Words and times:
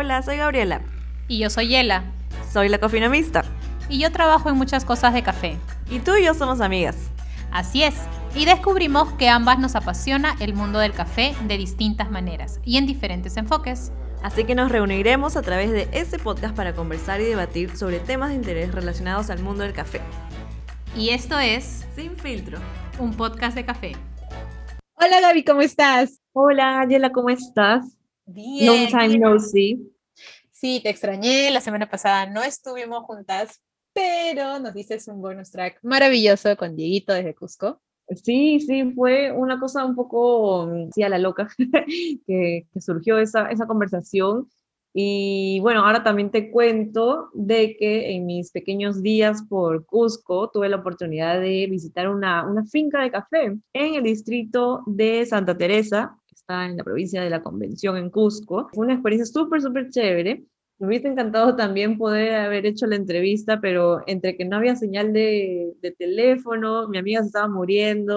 Hola, 0.00 0.22
soy 0.22 0.36
Gabriela. 0.36 0.80
Y 1.26 1.40
yo 1.40 1.50
soy 1.50 1.66
Yela. 1.66 2.04
Soy 2.52 2.68
la 2.68 2.78
cofinomista. 2.78 3.42
Y 3.88 3.98
yo 3.98 4.12
trabajo 4.12 4.48
en 4.48 4.54
muchas 4.54 4.84
cosas 4.84 5.12
de 5.12 5.24
café. 5.24 5.56
Y 5.90 5.98
tú 5.98 6.14
y 6.14 6.24
yo 6.24 6.34
somos 6.34 6.60
amigas. 6.60 7.10
Así 7.50 7.82
es. 7.82 7.96
Y 8.32 8.44
descubrimos 8.44 9.12
que 9.14 9.28
ambas 9.28 9.58
nos 9.58 9.74
apasiona 9.74 10.36
el 10.38 10.54
mundo 10.54 10.78
del 10.78 10.92
café 10.92 11.34
de 11.48 11.58
distintas 11.58 12.12
maneras 12.12 12.60
y 12.64 12.76
en 12.76 12.86
diferentes 12.86 13.36
enfoques. 13.36 13.90
Así 14.22 14.44
que 14.44 14.54
nos 14.54 14.70
reuniremos 14.70 15.36
a 15.36 15.42
través 15.42 15.72
de 15.72 15.88
este 15.90 16.20
podcast 16.20 16.54
para 16.54 16.74
conversar 16.74 17.20
y 17.20 17.24
debatir 17.24 17.76
sobre 17.76 17.98
temas 17.98 18.28
de 18.28 18.36
interés 18.36 18.72
relacionados 18.72 19.30
al 19.30 19.42
mundo 19.42 19.64
del 19.64 19.72
café. 19.72 20.00
Y 20.96 21.08
esto 21.08 21.40
es 21.40 21.84
Sin 21.96 22.14
filtro, 22.16 22.60
un 23.00 23.14
podcast 23.14 23.56
de 23.56 23.64
café. 23.64 23.96
Hola 24.94 25.20
Gaby, 25.20 25.42
¿cómo 25.42 25.62
estás? 25.62 26.20
Hola, 26.34 26.82
Angela, 26.82 27.10
¿cómo 27.10 27.30
estás? 27.30 27.97
Bien. 28.30 28.66
Long 28.66 28.88
time 28.88 29.18
no 29.18 29.40
see. 29.40 29.90
Sí, 30.52 30.80
te 30.82 30.90
extrañé. 30.90 31.50
La 31.50 31.62
semana 31.62 31.88
pasada 31.88 32.26
no 32.26 32.42
estuvimos 32.42 33.04
juntas, 33.04 33.62
pero 33.94 34.58
nos 34.58 34.74
dices 34.74 35.08
un 35.08 35.22
bonus 35.22 35.50
track 35.50 35.78
maravilloso 35.82 36.54
con 36.58 36.76
Dieguito 36.76 37.14
desde 37.14 37.34
Cusco. 37.34 37.80
Sí, 38.22 38.60
sí, 38.60 38.92
fue 38.94 39.32
una 39.32 39.58
cosa 39.58 39.84
un 39.84 39.94
poco, 39.94 40.66
mm, 40.66 40.90
sí, 40.94 41.02
a 41.02 41.08
la 41.08 41.18
loca, 41.18 41.48
que, 42.26 42.66
que 42.70 42.80
surgió 42.82 43.18
esa, 43.18 43.50
esa 43.50 43.66
conversación. 43.66 44.48
Y 44.92 45.60
bueno, 45.60 45.86
ahora 45.86 46.02
también 46.02 46.30
te 46.30 46.50
cuento 46.50 47.30
de 47.32 47.76
que 47.76 48.12
en 48.12 48.26
mis 48.26 48.50
pequeños 48.50 49.02
días 49.02 49.42
por 49.48 49.86
Cusco 49.86 50.50
tuve 50.50 50.68
la 50.68 50.76
oportunidad 50.76 51.40
de 51.40 51.66
visitar 51.70 52.08
una, 52.08 52.46
una 52.46 52.66
finca 52.66 53.02
de 53.02 53.10
café 53.10 53.56
en 53.72 53.94
el 53.94 54.02
distrito 54.02 54.82
de 54.86 55.24
Santa 55.24 55.56
Teresa, 55.56 56.17
en 56.48 56.76
la 56.76 56.84
provincia 56.84 57.22
de 57.22 57.30
la 57.30 57.42
Convención 57.42 57.96
en 57.96 58.10
Cusco. 58.10 58.68
Fue 58.72 58.86
una 58.86 58.94
experiencia 58.94 59.26
súper, 59.26 59.60
súper 59.60 59.90
chévere. 59.90 60.44
Me 60.78 60.86
hubiese 60.86 61.08
encantado 61.08 61.56
también 61.56 61.98
poder 61.98 62.34
haber 62.36 62.64
hecho 62.64 62.86
la 62.86 62.96
entrevista, 62.96 63.60
pero 63.60 64.02
entre 64.06 64.36
que 64.36 64.44
no 64.44 64.56
había 64.56 64.76
señal 64.76 65.12
de, 65.12 65.74
de 65.80 65.92
teléfono, 65.92 66.88
mi 66.88 66.98
amiga 66.98 67.20
se 67.20 67.26
estaba 67.26 67.48
muriendo 67.48 68.14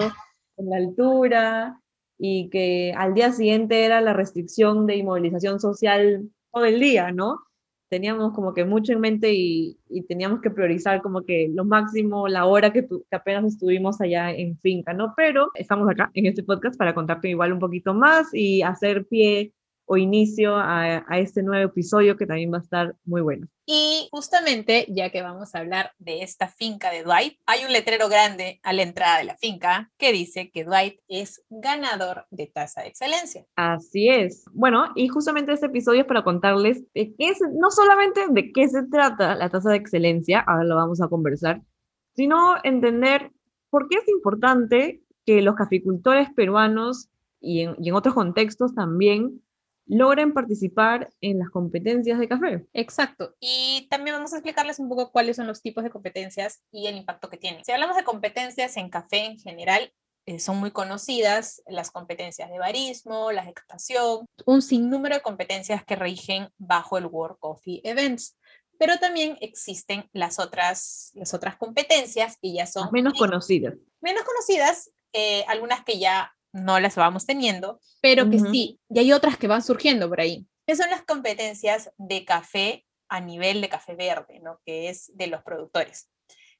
en 0.56 0.70
la 0.70 0.76
altura 0.76 1.80
y 2.18 2.48
que 2.50 2.94
al 2.96 3.14
día 3.14 3.32
siguiente 3.32 3.84
era 3.84 4.00
la 4.00 4.12
restricción 4.12 4.86
de 4.86 4.96
inmovilización 4.96 5.60
social 5.60 6.30
todo 6.52 6.64
el 6.64 6.80
día, 6.80 7.10
¿no? 7.10 7.40
Teníamos 7.92 8.32
como 8.32 8.54
que 8.54 8.64
mucho 8.64 8.94
en 8.94 9.00
mente 9.00 9.34
y, 9.34 9.76
y 9.90 10.00
teníamos 10.04 10.40
que 10.40 10.48
priorizar 10.48 11.02
como 11.02 11.20
que 11.26 11.50
lo 11.52 11.66
máximo, 11.66 12.26
la 12.26 12.46
hora 12.46 12.72
que, 12.72 12.80
tu, 12.80 13.04
que, 13.10 13.16
apenas 13.16 13.44
estuvimos 13.44 14.00
allá 14.00 14.32
en 14.32 14.56
finca, 14.56 14.94
¿no? 14.94 15.12
Pero 15.14 15.50
estamos 15.52 15.90
acá 15.90 16.10
en 16.14 16.24
este 16.24 16.42
podcast 16.42 16.78
para 16.78 16.94
contarte 16.94 17.28
igual 17.28 17.52
un 17.52 17.58
poquito 17.58 17.92
más 17.92 18.32
y 18.32 18.62
hacer 18.62 19.04
pie 19.04 19.52
o 19.92 19.98
inicio 19.98 20.56
a, 20.56 21.04
a, 21.06 21.18
este 21.18 21.42
nuevo 21.42 21.68
episodio 21.68 22.16
que 22.16 22.24
también 22.24 22.50
va 22.50 22.56
a 22.56 22.62
estar 22.62 22.96
muy 23.04 23.20
bueno. 23.20 23.46
Y 23.66 24.08
justamente, 24.10 24.86
ya 24.88 25.10
que 25.10 25.20
vamos 25.20 25.54
a 25.54 25.58
hablar 25.58 25.92
de 25.98 26.22
esta 26.22 26.48
finca 26.48 26.90
de 26.90 27.02
Dwight, 27.02 27.38
hay 27.44 27.66
un 27.66 27.72
letrero 27.74 28.08
grande 28.08 28.58
a 28.62 28.72
la 28.72 28.84
entrada 28.84 29.18
de 29.18 29.24
la 29.24 29.36
finca 29.36 29.92
que 29.98 30.10
dice 30.10 30.50
que 30.50 30.64
Dwight 30.64 30.98
es 31.08 31.44
ganador 31.50 32.24
de 32.30 32.46
tasa 32.46 32.80
de 32.80 32.88
excelencia. 32.88 33.44
Así 33.54 34.08
es. 34.08 34.46
Bueno, 34.54 34.86
y 34.94 35.08
justamente 35.08 35.52
este 35.52 35.66
episodio 35.66 36.00
es 36.00 36.06
para 36.06 36.24
contarles 36.24 36.82
de 36.94 37.14
qué 37.14 37.28
es, 37.28 37.40
no 37.52 37.70
solamente 37.70 38.22
de 38.30 38.50
qué 38.50 38.68
se 38.68 38.84
trata 38.84 39.34
la 39.34 39.50
tasa 39.50 39.72
de 39.72 39.76
excelencia, 39.76 40.40
ahora 40.40 40.64
lo 40.64 40.76
vamos 40.76 41.02
a 41.02 41.08
conversar, 41.08 41.60
sino 42.16 42.54
entender 42.64 43.30
por 43.68 43.90
qué 43.90 43.98
es 43.98 44.08
importante 44.08 45.02
que 45.26 45.42
los 45.42 45.54
caficultores 45.54 46.30
peruanos 46.34 47.10
y 47.40 47.60
en, 47.60 47.76
y 47.78 47.90
en 47.90 47.94
otros 47.94 48.14
contextos 48.14 48.74
también 48.74 49.42
logren 49.86 50.32
participar 50.32 51.10
en 51.20 51.38
las 51.38 51.50
competencias 51.50 52.18
de 52.18 52.28
café. 52.28 52.66
Exacto. 52.72 53.34
Y 53.40 53.88
también 53.90 54.16
vamos 54.16 54.32
a 54.32 54.36
explicarles 54.36 54.78
un 54.78 54.88
poco 54.88 55.10
cuáles 55.10 55.36
son 55.36 55.46
los 55.46 55.62
tipos 55.62 55.84
de 55.84 55.90
competencias 55.90 56.62
y 56.70 56.86
el 56.86 56.96
impacto 56.96 57.28
que 57.28 57.36
tienen. 57.36 57.64
Si 57.64 57.72
hablamos 57.72 57.96
de 57.96 58.04
competencias 58.04 58.76
en 58.76 58.90
café 58.90 59.24
en 59.24 59.38
general, 59.38 59.92
eh, 60.24 60.38
son 60.38 60.58
muy 60.58 60.70
conocidas 60.70 61.62
las 61.66 61.90
competencias 61.90 62.48
de 62.48 62.58
barismo, 62.58 63.32
la 63.32 63.44
extracción, 63.44 64.26
un 64.46 64.62
sinnúmero 64.62 65.16
de 65.16 65.22
competencias 65.22 65.84
que 65.84 65.96
rigen 65.96 66.48
bajo 66.58 66.96
el 66.96 67.06
World 67.06 67.38
Coffee 67.40 67.80
Events. 67.82 68.38
Pero 68.78 68.98
también 68.98 69.36
existen 69.40 70.08
las 70.12 70.38
otras, 70.38 71.10
las 71.14 71.34
otras 71.34 71.56
competencias 71.56 72.36
que 72.40 72.52
ya 72.52 72.66
son... 72.66 72.88
Menos 72.92 73.14
conocidas. 73.14 73.74
Menos 74.00 74.22
conocidas, 74.24 74.90
eh, 75.12 75.44
algunas 75.46 75.84
que 75.84 75.98
ya 75.98 76.32
no 76.52 76.80
las 76.80 76.96
vamos 76.96 77.26
teniendo, 77.26 77.80
pero 78.00 78.28
que 78.30 78.36
uh 78.36 78.40
-huh. 78.40 78.50
sí, 78.50 78.80
y 78.88 78.98
hay 78.98 79.12
otras 79.12 79.36
que 79.36 79.48
van 79.48 79.62
surgiendo 79.62 80.08
por 80.08 80.20
ahí, 80.20 80.46
que 80.66 80.76
son 80.76 80.90
las 80.90 81.02
competencias 81.02 81.90
de 81.96 82.24
café 82.24 82.84
a 83.08 83.20
nivel 83.20 83.60
de 83.60 83.68
café 83.68 83.94
verde, 83.94 84.40
¿no? 84.40 84.60
que 84.64 84.88
es 84.88 85.10
de 85.14 85.26
los 85.26 85.42
productores, 85.42 86.10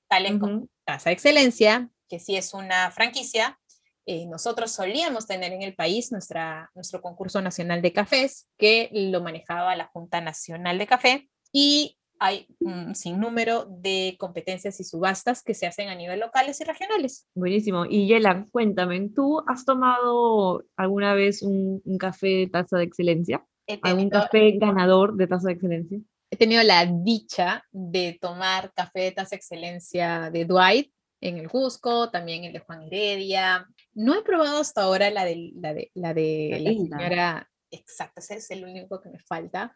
tales 0.08 0.32
uh 0.32 0.34
-huh. 0.36 0.40
como 0.40 0.68
Casa 0.84 1.10
de 1.10 1.14
Excelencia, 1.14 1.88
que 2.08 2.18
sí 2.18 2.36
es 2.36 2.52
una 2.52 2.90
franquicia. 2.90 3.58
Eh, 4.04 4.26
nosotros 4.26 4.72
solíamos 4.72 5.26
tener 5.26 5.52
en 5.52 5.62
el 5.62 5.74
país 5.74 6.10
nuestra, 6.10 6.70
nuestro 6.74 7.00
concurso 7.00 7.40
nacional 7.40 7.80
de 7.80 7.92
cafés, 7.92 8.48
que 8.58 8.90
lo 8.92 9.22
manejaba 9.22 9.76
la 9.76 9.86
Junta 9.86 10.20
Nacional 10.20 10.76
de 10.76 10.86
Café, 10.86 11.30
y 11.52 11.98
hay 12.22 12.46
un 12.60 12.94
sinnúmero 12.94 13.66
de 13.68 14.14
competencias 14.16 14.78
y 14.78 14.84
subastas 14.84 15.42
que 15.42 15.54
se 15.54 15.66
hacen 15.66 15.88
a 15.88 15.96
nivel 15.96 16.20
locales 16.20 16.60
y 16.60 16.64
regionales. 16.64 17.26
Buenísimo. 17.34 17.84
Y 17.84 18.06
Yela, 18.06 18.46
cuéntame, 18.52 19.08
¿tú 19.08 19.42
has 19.48 19.64
tomado 19.64 20.64
alguna 20.76 21.14
vez 21.14 21.42
un, 21.42 21.82
un 21.84 21.98
café 21.98 22.28
de 22.28 22.46
taza 22.46 22.78
de 22.78 22.84
excelencia? 22.84 23.44
Tenido, 23.66 23.88
¿Algún 23.88 24.08
café 24.08 24.52
ganador 24.52 25.16
de 25.16 25.26
taza 25.26 25.48
de 25.48 25.54
excelencia? 25.54 25.98
He 26.30 26.36
tenido 26.36 26.62
la 26.62 26.86
dicha 26.86 27.64
de 27.72 28.16
tomar 28.20 28.72
café 28.72 29.00
de 29.00 29.12
taza 29.12 29.30
de 29.30 29.36
excelencia 29.36 30.30
de 30.30 30.44
Dwight 30.44 30.92
en 31.20 31.38
el 31.38 31.48
Cusco, 31.48 32.08
también 32.10 32.44
el 32.44 32.52
de 32.52 32.60
Juan 32.60 32.82
Heredia. 32.84 33.66
No 33.94 34.14
he 34.14 34.22
probado 34.22 34.60
hasta 34.60 34.82
ahora 34.82 35.10
la 35.10 35.24
de 35.24 35.50
la, 35.56 35.74
de, 35.74 35.90
la, 35.94 36.14
de 36.14 36.58
la, 36.60 36.70
la 36.70 36.98
señora. 37.00 37.50
Exacto, 37.72 38.20
ese 38.20 38.36
es 38.36 38.50
el 38.52 38.64
único 38.64 39.00
que 39.00 39.08
me 39.08 39.18
falta 39.18 39.74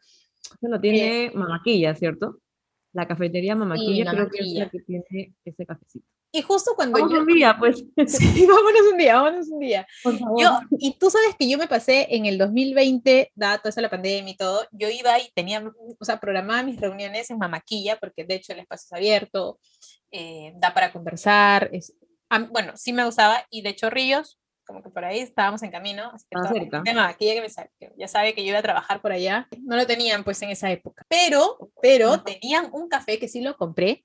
bueno, 0.60 0.80
tiene 0.80 1.26
eh, 1.26 1.30
Mamaquilla, 1.34 1.94
¿cierto? 1.94 2.38
La 2.92 3.06
cafetería 3.06 3.54
Mamaquilla 3.54 4.10
creo 4.10 4.30
que 4.30 4.38
es 4.38 4.52
la 4.52 4.70
que 4.70 4.80
tiene 4.80 5.34
ese 5.44 5.66
cafecito. 5.66 6.06
Y 6.32 6.42
justo 6.42 6.72
cuando 6.76 6.98
vamos 6.98 7.12
yo... 7.12 7.20
un 7.20 7.26
día, 7.26 7.56
pues. 7.58 7.84
Sí, 8.06 8.46
vámonos 8.46 8.92
un 8.92 8.98
día, 8.98 9.14
vámonos 9.16 9.48
un 9.48 9.58
día. 9.60 9.86
Yo, 10.38 10.60
y 10.78 10.98
tú 10.98 11.10
sabes 11.10 11.34
que 11.38 11.48
yo 11.48 11.56
me 11.56 11.66
pasé 11.66 12.08
en 12.10 12.26
el 12.26 12.36
2020, 12.36 13.32
dada 13.34 13.58
toda 13.58 13.70
esa 13.70 13.80
la 13.80 13.90
pandemia 13.90 14.32
y 14.32 14.36
todo, 14.36 14.66
yo 14.72 14.88
iba 14.90 15.18
y 15.18 15.30
tenía, 15.34 15.64
o 15.98 16.04
sea, 16.04 16.20
programaba 16.20 16.62
mis 16.62 16.80
reuniones 16.80 17.30
en 17.30 17.38
Mamaquilla, 17.38 17.96
porque 17.98 18.24
de 18.24 18.34
hecho 18.34 18.52
el 18.52 18.60
espacio 18.60 18.86
es 18.86 18.92
abierto, 18.92 19.58
eh, 20.10 20.52
da 20.56 20.74
para 20.74 20.92
conversar, 20.92 21.70
es, 21.72 21.94
bueno, 22.50 22.72
sí 22.76 22.92
me 22.92 23.04
gustaba, 23.04 23.46
y 23.50 23.62
de 23.62 23.74
Chorrillos, 23.74 24.38
como 24.66 24.82
que 24.82 24.90
por 24.90 25.04
ahí 25.04 25.20
estábamos 25.20 25.62
en 25.62 25.70
camino, 25.70 26.10
así 26.12 26.26
que 26.30 26.38
ah, 26.38 26.48
cerca. 26.52 26.82
tema 26.82 27.08
aquí 27.08 27.26
ya 27.26 27.34
que 27.34 27.40
me 27.40 27.48
sabe, 27.48 27.70
ya 27.96 28.08
sabe 28.08 28.34
que 28.34 28.42
yo 28.42 28.50
iba 28.50 28.58
a 28.58 28.62
trabajar 28.62 29.00
por 29.00 29.12
allá, 29.12 29.48
no 29.62 29.76
lo 29.76 29.86
tenían 29.86 30.24
pues 30.24 30.42
en 30.42 30.50
esa 30.50 30.70
época, 30.70 31.04
pero, 31.08 31.70
pero 31.80 32.12
uh 32.12 32.14
-huh. 32.16 32.24
tenían 32.24 32.68
un 32.72 32.88
café 32.88 33.18
que 33.18 33.28
sí 33.28 33.40
lo 33.40 33.56
compré, 33.56 34.04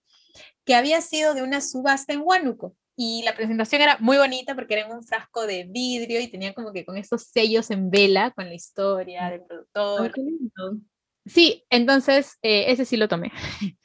que 0.66 0.76
había 0.76 1.02
sido 1.02 1.34
de 1.34 1.44
una 1.44 1.62
subasta 1.62 2.14
en 2.14 2.22
Huánuco, 2.24 2.76
y 2.96 3.24
la 3.24 3.36
presentación 3.36 3.82
era 3.82 3.98
muy 4.00 4.18
bonita 4.18 4.54
porque 4.54 4.76
era 4.76 4.86
en 4.86 4.92
un 4.92 5.04
frasco 5.04 5.48
de 5.48 5.64
vidrio 5.64 6.20
y 6.20 6.28
tenía 6.28 6.54
como 6.54 6.72
que 6.72 6.86
con 6.86 6.98
estos 6.98 7.24
sellos 7.24 7.72
en 7.72 7.90
vela, 7.90 8.32
con 8.32 8.46
la 8.46 8.54
historia 8.54 9.30
del 9.30 9.42
productor. 9.44 10.12
Oh, 10.16 10.78
sí, 11.26 11.66
entonces 11.70 12.38
eh, 12.44 12.66
ese 12.68 12.86
sí 12.86 12.98
lo 12.98 13.08
tomé. 13.08 13.32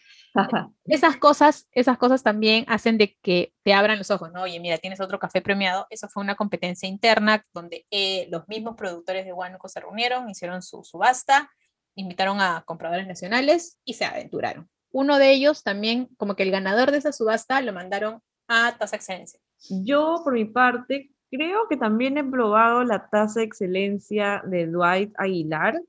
esas 0.84 1.16
cosas, 1.16 1.68
esas 1.72 1.98
cosas 1.98 2.22
también 2.22 2.64
hacen 2.68 2.98
de 2.98 3.16
que 3.22 3.52
te 3.62 3.74
abran 3.74 3.98
los 3.98 4.10
ojos, 4.10 4.32
¿no? 4.32 4.42
Oye, 4.42 4.60
mira, 4.60 4.78
tienes 4.78 5.00
otro 5.00 5.18
café 5.18 5.42
premiado. 5.42 5.86
Eso 5.90 6.08
fue 6.08 6.22
una 6.22 6.34
competencia 6.34 6.88
interna 6.88 7.44
donde 7.52 7.86
eh, 7.90 8.28
los 8.30 8.46
mismos 8.48 8.76
productores 8.76 9.24
de 9.24 9.32
Huánuco 9.32 9.68
se 9.68 9.80
reunieron, 9.80 10.28
hicieron 10.30 10.62
su 10.62 10.84
subasta, 10.84 11.50
invitaron 11.94 12.40
a 12.40 12.62
compradores 12.66 13.06
nacionales 13.06 13.78
y 13.84 13.94
se 13.94 14.04
aventuraron. 14.04 14.68
Uno 14.90 15.18
de 15.18 15.32
ellos 15.32 15.62
también, 15.62 16.08
como 16.16 16.36
que 16.36 16.42
el 16.42 16.50
ganador 16.50 16.90
de 16.90 16.98
esa 16.98 17.12
subasta, 17.12 17.60
lo 17.60 17.72
mandaron 17.72 18.20
a 18.48 18.76
Tasa 18.78 18.96
Excelencia. 18.96 19.40
Yo, 19.68 20.20
por 20.22 20.34
mi 20.34 20.44
parte, 20.44 21.10
creo 21.30 21.68
que 21.68 21.76
también 21.76 22.16
he 22.18 22.24
probado 22.24 22.84
la 22.84 23.08
Tasa 23.08 23.42
Excelencia 23.42 24.42
de 24.46 24.66
Dwight 24.66 25.12
Aguilar, 25.18 25.80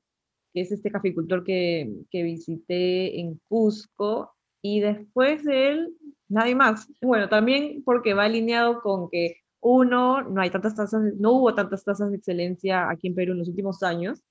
que 0.52 0.62
es 0.62 0.72
este 0.72 0.90
caficultor 0.90 1.44
que, 1.44 1.90
que 2.10 2.22
visité 2.22 3.20
en 3.20 3.40
Cusco, 3.48 4.34
y 4.62 4.80
después 4.80 5.44
de 5.44 5.70
él, 5.70 5.94
nadie 6.28 6.54
más. 6.54 6.88
Bueno, 7.00 7.28
también 7.28 7.82
porque 7.84 8.14
va 8.14 8.24
alineado 8.24 8.80
con 8.80 9.08
que 9.10 9.36
uno, 9.60 10.22
no 10.22 10.40
hay 10.40 10.50
tantas 10.50 10.74
tasas, 10.76 11.14
no 11.18 11.32
hubo 11.32 11.54
tantas 11.54 11.84
tasas 11.84 12.10
de 12.10 12.16
excelencia 12.16 12.90
aquí 12.90 13.08
en 13.08 13.14
Perú 13.14 13.32
en 13.32 13.38
los 13.38 13.48
últimos 13.48 13.82
años, 13.82 14.22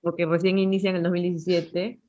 porque 0.00 0.26
recién 0.26 0.58
inicia 0.58 0.90
en 0.90 0.96
el 0.96 1.02
2017. 1.02 2.00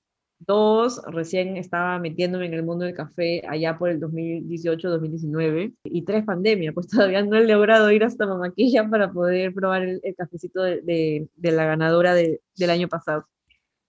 Dos, 0.41 1.01
recién 1.07 1.57
estaba 1.57 1.99
metiéndome 1.99 2.45
en 2.45 2.53
el 2.53 2.63
mundo 2.63 2.85
del 2.85 2.93
café 2.95 3.41
allá 3.47 3.77
por 3.77 3.89
el 3.89 3.99
2018-2019. 3.99 5.75
Y 5.83 6.03
tres, 6.03 6.23
pandemia, 6.23 6.71
pues 6.71 6.87
todavía 6.89 7.23
no 7.23 7.35
he 7.35 7.45
logrado 7.45 7.91
ir 7.91 8.03
hasta 8.03 8.25
Mamaquilla 8.25 8.89
para 8.89 9.11
poder 9.11 9.53
probar 9.53 9.83
el, 9.83 9.99
el 10.03 10.15
cafecito 10.15 10.61
de, 10.63 10.81
de, 10.81 11.29
de 11.35 11.51
la 11.51 11.65
ganadora 11.65 12.13
de, 12.13 12.41
del 12.55 12.69
año 12.69 12.87
pasado. 12.87 13.25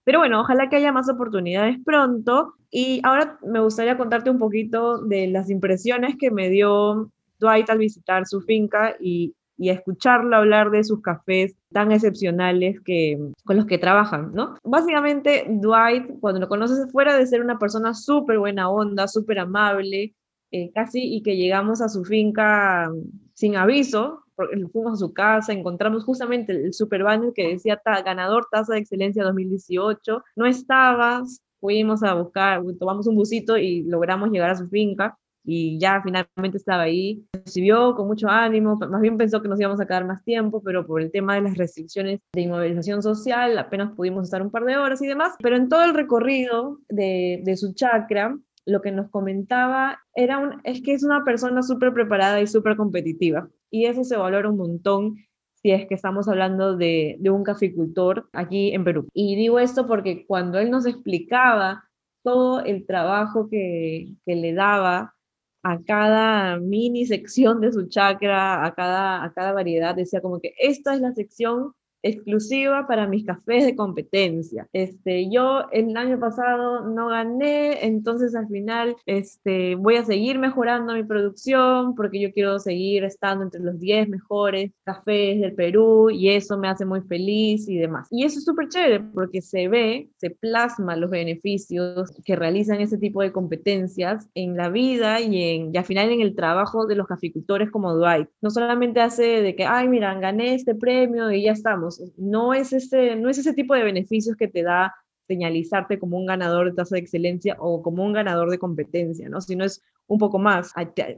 Pero 0.05 0.19
bueno, 0.19 0.41
ojalá 0.41 0.69
que 0.69 0.77
haya 0.77 0.93
más 0.93 1.09
oportunidades 1.09 1.79
pronto. 1.85 2.55
Y 2.70 3.00
ahora 3.02 3.38
me 3.43 3.61
gustaría 3.61 3.96
contarte 3.96 4.31
un 4.31 4.38
poquito 4.38 4.99
de 4.99 5.26
las 5.26 5.50
impresiones 5.50 6.17
que 6.17 6.31
me 6.31 6.49
dio 6.49 7.11
Dwight 7.38 7.69
al 7.70 7.78
visitar 7.78 8.26
su 8.26 8.40
finca 8.43 8.96
y, 9.00 9.34
y 9.61 9.70
escucharlo 9.70 10.37
hablar 10.37 10.70
de 10.70 10.84
sus 10.84 11.02
cafés 11.02 11.55
tan 11.70 11.93
excepcionales 11.93 12.81
que, 12.81 13.19
con 13.44 13.56
los 13.56 13.67
que 13.67 13.76
trabajan, 13.76 14.32
¿no? 14.32 14.56
Básicamente, 14.64 15.46
Dwight, 15.49 16.19
cuando 16.20 16.40
lo 16.40 16.49
conoces 16.49 16.90
fuera 16.90 17.17
de 17.17 17.26
ser 17.26 17.43
una 17.43 17.58
persona 17.58 17.93
súper 17.93 18.38
buena 18.38 18.70
onda, 18.70 19.06
súper 19.06 19.38
amable, 19.38 20.14
eh, 20.50 20.72
casi 20.72 21.14
y 21.14 21.22
que 21.22 21.37
llegamos 21.37 21.82
a 21.82 21.88
su 21.88 22.05
finca 22.05 22.90
sin 23.34 23.56
aviso, 23.56 24.25
porque 24.34 24.56
fuimos 24.72 24.94
a 24.94 24.96
su 24.96 25.12
casa, 25.12 25.52
encontramos 25.52 26.05
justamente 26.05 26.52
el 26.52 26.72
super 26.72 27.02
banner 27.02 27.32
que 27.34 27.46
decía 27.46 27.81
ganador 27.84 28.46
tasa 28.50 28.72
de 28.72 28.81
excelencia 28.81 29.22
2018, 29.22 30.25
no 30.37 30.46
estaba, 30.46 31.22
fuimos 31.60 32.02
a 32.02 32.14
buscar, 32.14 32.62
tomamos 32.78 33.06
un 33.06 33.16
busito 33.16 33.56
y 33.56 33.82
logramos 33.84 34.30
llegar 34.30 34.50
a 34.50 34.56
su 34.56 34.68
finca 34.68 35.16
y 35.44 35.78
ya 35.78 36.00
finalmente 36.02 36.58
estaba 36.58 36.82
ahí. 36.82 37.24
Recibió 37.32 37.94
con 37.94 38.06
mucho 38.06 38.28
ánimo, 38.28 38.76
más 38.76 39.00
bien 39.00 39.16
pensó 39.16 39.40
que 39.40 39.48
nos 39.48 39.60
íbamos 39.60 39.80
a 39.80 39.86
quedar 39.86 40.04
más 40.04 40.22
tiempo, 40.24 40.62
pero 40.62 40.86
por 40.86 41.00
el 41.00 41.10
tema 41.10 41.34
de 41.34 41.42
las 41.42 41.56
restricciones 41.56 42.20
de 42.32 42.42
inmovilización 42.42 43.02
social 43.02 43.58
apenas 43.58 43.94
pudimos 43.94 44.24
estar 44.24 44.42
un 44.42 44.50
par 44.50 44.64
de 44.64 44.76
horas 44.76 45.00
y 45.02 45.06
demás. 45.06 45.34
Pero 45.40 45.56
en 45.56 45.68
todo 45.68 45.84
el 45.84 45.94
recorrido 45.94 46.78
de, 46.88 47.40
de 47.44 47.56
su 47.56 47.72
chakra, 47.74 48.36
lo 48.66 48.80
que 48.82 48.92
nos 48.92 49.10
comentaba 49.10 49.98
era 50.14 50.38
un, 50.38 50.60
es 50.64 50.82
que 50.82 50.92
es 50.92 51.02
una 51.02 51.24
persona 51.24 51.62
súper 51.62 51.92
preparada 51.92 52.40
y 52.40 52.46
súper 52.46 52.76
competitiva. 52.76 53.48
Y 53.70 53.86
eso 53.86 54.04
se 54.04 54.16
valora 54.16 54.50
un 54.50 54.56
montón 54.56 55.16
si 55.62 55.72
es 55.72 55.86
que 55.86 55.94
estamos 55.94 56.28
hablando 56.28 56.76
de, 56.76 57.16
de 57.20 57.30
un 57.30 57.44
caficultor 57.44 58.28
aquí 58.32 58.72
en 58.72 58.84
Perú. 58.84 59.08
Y 59.12 59.36
digo 59.36 59.58
esto 59.58 59.86
porque 59.86 60.26
cuando 60.26 60.58
él 60.58 60.70
nos 60.70 60.86
explicaba 60.86 61.84
todo 62.22 62.60
el 62.60 62.86
trabajo 62.86 63.48
que, 63.48 64.14
que 64.24 64.36
le 64.36 64.54
daba 64.54 65.14
a 65.62 65.82
cada 65.82 66.58
mini 66.58 67.06
sección 67.06 67.60
de 67.60 67.72
su 67.72 67.88
chakra, 67.88 68.64
a 68.64 68.74
cada, 68.74 69.22
a 69.22 69.32
cada 69.32 69.52
variedad, 69.52 69.94
decía 69.94 70.20
como 70.20 70.40
que 70.40 70.54
esta 70.58 70.94
es 70.94 71.00
la 71.00 71.12
sección 71.12 71.74
exclusiva 72.02 72.87
para 72.87 73.06
mis 73.06 73.25
cafés 73.25 73.64
de 73.64 73.76
competencia. 73.76 74.69
Este, 74.73 75.31
yo 75.31 75.69
el 75.73 75.97
año 75.97 76.19
pasado 76.19 76.88
no 76.88 77.08
gané, 77.08 77.85
entonces 77.87 78.35
al 78.35 78.49
final 78.49 78.97
este, 79.06 79.75
voy 79.75 79.97
a 79.97 80.05
seguir 80.05 80.38
mejorando 80.38 80.94
mi 80.94 81.05
producción 81.05 81.94
porque 81.94 82.20
yo 82.20 82.32
quiero 82.32 82.58
seguir 82.58 83.05
estando 83.05 83.44
entre 83.44 83.61
los 83.61 83.79
10 83.79 84.08
mejores 84.08 84.73
cafés 84.85 85.41
del 85.41 85.55
Perú 85.55 86.11
y 86.11 86.31
eso 86.31 86.58
me 86.58 86.69
hace 86.69 86.85
muy 86.85 87.00
feliz 87.02 87.69
y 87.69 87.76
demás. 87.76 88.08
Y 88.11 88.25
eso 88.25 88.38
es 88.38 88.44
súper 88.44 88.69
chévere 88.69 89.00
porque 89.14 89.43
se 89.43 89.69
ve, 89.69 90.11
se 90.17 90.31
plasma 90.31 90.96
los 90.96 91.11
beneficios 91.11 92.11
que 92.25 92.37
realizan 92.37 92.81
ese 92.81 92.99
tipo 92.99 93.23
de 93.23 93.32
competencias 93.32 94.29
en 94.35 94.56
la 94.56 94.69
vida 94.69 95.20
y, 95.20 95.43
en, 95.43 95.75
y 95.75 95.79
al 95.79 95.85
final 95.85 96.11
en 96.11 96.20
el 96.20 96.35
trabajo 96.35 96.87
de 96.87 96.94
los 96.94 97.06
caficultores 97.06 97.70
como 97.70 97.94
Dwight. 97.94 98.29
No 98.41 98.50
solamente 98.50 99.00
hace 99.00 99.43
de 99.43 99.55
que, 99.55 99.64
ay, 99.64 99.88
mira, 99.88 100.14
gané 100.14 100.55
este 100.55 100.75
premio 100.75 101.31
y 101.31 101.44
ya 101.44 101.53
estamos 101.53 101.89
no 102.16 102.54
es, 102.54 102.72
ese, 102.72 103.16
no 103.16 103.28
es 103.28 103.38
ese 103.38 103.54
tipo 103.54 103.75
de 103.75 103.84
beneficios 103.84 104.37
que 104.37 104.48
te 104.48 104.62
da 104.62 104.94
señalizarte 105.26 105.98
como 105.98 106.19
un 106.19 106.26
ganador 106.26 106.66
de 106.70 106.76
tasa 106.76 106.96
de 106.96 107.02
excelencia 107.02 107.56
o 107.60 107.82
como 107.82 108.04
un 108.04 108.12
ganador 108.12 108.50
de 108.50 108.58
competencia, 108.58 109.28
¿no? 109.28 109.40
Sino 109.40 109.64
es 109.64 109.81
un 110.08 110.19
poco 110.19 110.40
más, 110.40 110.72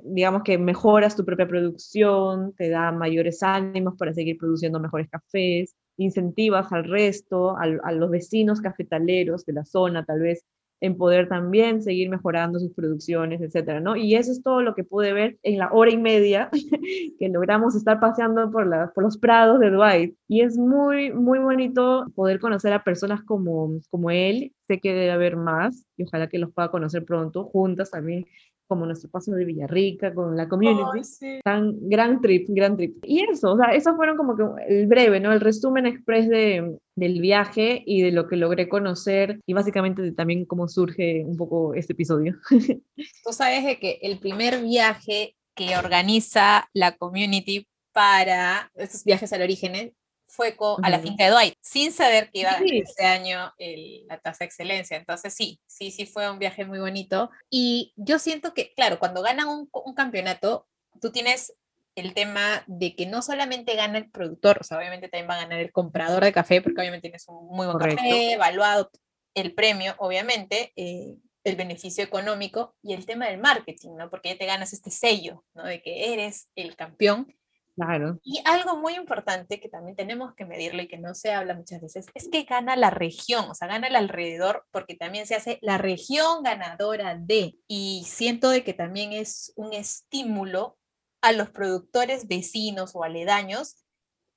digamos 0.04 0.42
que 0.42 0.58
mejoras 0.58 1.16
tu 1.16 1.24
propia 1.24 1.48
producción, 1.48 2.52
te 2.58 2.68
da 2.68 2.92
mayores 2.92 3.42
ánimos 3.42 3.96
para 3.96 4.12
seguir 4.12 4.36
produciendo 4.36 4.78
mejores 4.78 5.08
cafés, 5.08 5.74
incentivas 5.96 6.70
al 6.72 6.84
resto, 6.84 7.56
a 7.56 7.92
los 7.92 8.10
vecinos 8.10 8.60
cafetaleros 8.60 9.46
de 9.46 9.54
la 9.54 9.64
zona, 9.64 10.04
tal 10.04 10.20
vez 10.20 10.44
en 10.82 10.96
poder 10.96 11.28
también 11.28 11.80
seguir 11.80 12.10
mejorando 12.10 12.58
sus 12.58 12.72
producciones, 12.74 13.40
etcétera, 13.40 13.78
¿no? 13.78 13.94
Y 13.94 14.16
eso 14.16 14.32
es 14.32 14.42
todo 14.42 14.62
lo 14.62 14.74
que 14.74 14.82
pude 14.82 15.12
ver 15.12 15.38
en 15.44 15.58
la 15.58 15.70
hora 15.72 15.92
y 15.92 15.96
media 15.96 16.50
que 17.20 17.28
logramos 17.28 17.76
estar 17.76 18.00
paseando 18.00 18.50
por, 18.50 18.68
por 18.92 19.04
los 19.04 19.16
prados 19.16 19.60
de 19.60 19.70
Dwight. 19.70 20.16
Y 20.26 20.40
es 20.40 20.58
muy, 20.58 21.12
muy 21.12 21.38
bonito 21.38 22.06
poder 22.16 22.40
conocer 22.40 22.72
a 22.72 22.82
personas 22.82 23.22
como, 23.22 23.78
como 23.90 24.10
él. 24.10 24.52
Sé 24.66 24.80
que 24.80 24.92
debe 24.92 25.12
haber 25.12 25.36
más 25.36 25.86
y 25.96 26.02
ojalá 26.02 26.28
que 26.28 26.38
los 26.38 26.52
pueda 26.52 26.72
conocer 26.72 27.04
pronto, 27.04 27.44
juntas 27.44 27.92
también 27.92 28.26
como 28.72 28.86
nuestro 28.86 29.10
paso 29.10 29.32
de 29.32 29.44
Villarrica, 29.44 30.14
con 30.14 30.34
la 30.34 30.48
community. 30.48 31.40
Tan, 31.44 31.76
gran 31.90 32.22
trip, 32.22 32.46
gran 32.48 32.74
trip. 32.74 33.04
Y 33.04 33.22
eso, 33.30 33.52
o 33.52 33.56
sea, 33.58 33.74
esos 33.74 33.94
fueron 33.96 34.16
como 34.16 34.34
que 34.34 34.44
el 34.66 34.86
breve, 34.86 35.20
¿no? 35.20 35.30
El 35.30 35.40
resumen 35.40 35.84
express 35.84 36.26
de, 36.26 36.78
del 36.96 37.20
viaje 37.20 37.82
y 37.84 38.00
de 38.00 38.12
lo 38.12 38.28
que 38.28 38.36
logré 38.36 38.70
conocer 38.70 39.40
y 39.44 39.52
básicamente 39.52 40.00
de 40.00 40.12
también 40.12 40.46
cómo 40.46 40.68
surge 40.68 41.22
un 41.26 41.36
poco 41.36 41.74
este 41.74 41.92
episodio. 41.92 42.36
Tú 42.48 43.32
sabes 43.32 43.62
de 43.66 43.78
que 43.78 43.98
el 44.00 44.18
primer 44.18 44.62
viaje 44.62 45.36
que 45.54 45.76
organiza 45.76 46.66
la 46.72 46.96
community 46.96 47.68
para 47.92 48.70
estos 48.74 49.04
viajes 49.04 49.34
al 49.34 49.42
origen 49.42 49.92
fue 50.32 50.56
a 50.82 50.88
la 50.88 50.98
finca 50.98 51.24
de 51.24 51.30
Dwight, 51.30 51.54
sin 51.60 51.92
saber 51.92 52.30
que 52.30 52.40
iba 52.40 52.52
a 52.52 52.60
este 52.64 53.04
año 53.04 53.52
la 54.06 54.18
tasa 54.18 54.38
de 54.40 54.46
excelencia. 54.46 54.96
Entonces 54.96 55.34
sí, 55.34 55.60
sí, 55.66 55.90
sí 55.90 56.06
fue 56.06 56.30
un 56.30 56.38
viaje 56.38 56.64
muy 56.64 56.78
bonito. 56.78 57.30
Y 57.50 57.92
yo 57.96 58.18
siento 58.18 58.54
que, 58.54 58.72
claro, 58.72 58.98
cuando 58.98 59.20
ganan 59.20 59.48
un, 59.48 59.68
un 59.70 59.94
campeonato, 59.94 60.66
tú 61.02 61.12
tienes 61.12 61.54
el 61.96 62.14
tema 62.14 62.64
de 62.66 62.96
que 62.96 63.04
no 63.04 63.20
solamente 63.20 63.76
gana 63.76 63.98
el 63.98 64.10
productor, 64.10 64.58
o 64.62 64.64
sea, 64.64 64.78
obviamente 64.78 65.08
también 65.08 65.28
va 65.28 65.34
a 65.34 65.42
ganar 65.42 65.60
el 65.60 65.70
comprador 65.70 66.24
de 66.24 66.32
café, 66.32 66.62
porque 66.62 66.80
obviamente 66.80 67.08
tienes 67.08 67.28
un 67.28 67.48
muy 67.48 67.66
buen 67.66 67.78
café, 67.78 68.32
evaluado 68.32 68.90
el 69.34 69.54
premio, 69.54 69.94
obviamente, 69.98 70.72
eh, 70.76 71.14
el 71.44 71.56
beneficio 71.56 72.02
económico 72.02 72.74
y 72.82 72.94
el 72.94 73.04
tema 73.04 73.26
del 73.26 73.38
marketing, 73.38 73.96
¿no? 73.96 74.08
Porque 74.08 74.30
ya 74.30 74.38
te 74.38 74.46
ganas 74.46 74.72
este 74.72 74.90
sello, 74.90 75.44
¿no? 75.54 75.64
De 75.64 75.82
que 75.82 76.14
eres 76.14 76.48
el 76.54 76.74
campeón 76.76 77.34
Claro. 77.74 78.18
Y 78.22 78.42
algo 78.44 78.76
muy 78.76 78.94
importante 78.94 79.58
que 79.58 79.68
también 79.68 79.96
tenemos 79.96 80.34
que 80.34 80.44
medirlo 80.44 80.82
y 80.82 80.88
que 80.88 80.98
no 80.98 81.14
se 81.14 81.32
habla 81.32 81.54
muchas 81.54 81.80
veces 81.80 82.06
es 82.14 82.28
que 82.28 82.42
gana 82.42 82.76
la 82.76 82.90
región, 82.90 83.46
o 83.48 83.54
sea, 83.54 83.66
gana 83.66 83.86
el 83.86 83.96
alrededor, 83.96 84.66
porque 84.70 84.94
también 84.94 85.26
se 85.26 85.36
hace 85.36 85.58
la 85.62 85.78
región 85.78 86.42
ganadora 86.42 87.16
de. 87.16 87.56
Y 87.66 88.04
siento 88.06 88.50
de 88.50 88.62
que 88.62 88.74
también 88.74 89.12
es 89.14 89.52
un 89.56 89.72
estímulo 89.72 90.76
a 91.22 91.32
los 91.32 91.50
productores 91.50 92.28
vecinos 92.28 92.92
o 92.94 93.04
aledaños 93.04 93.84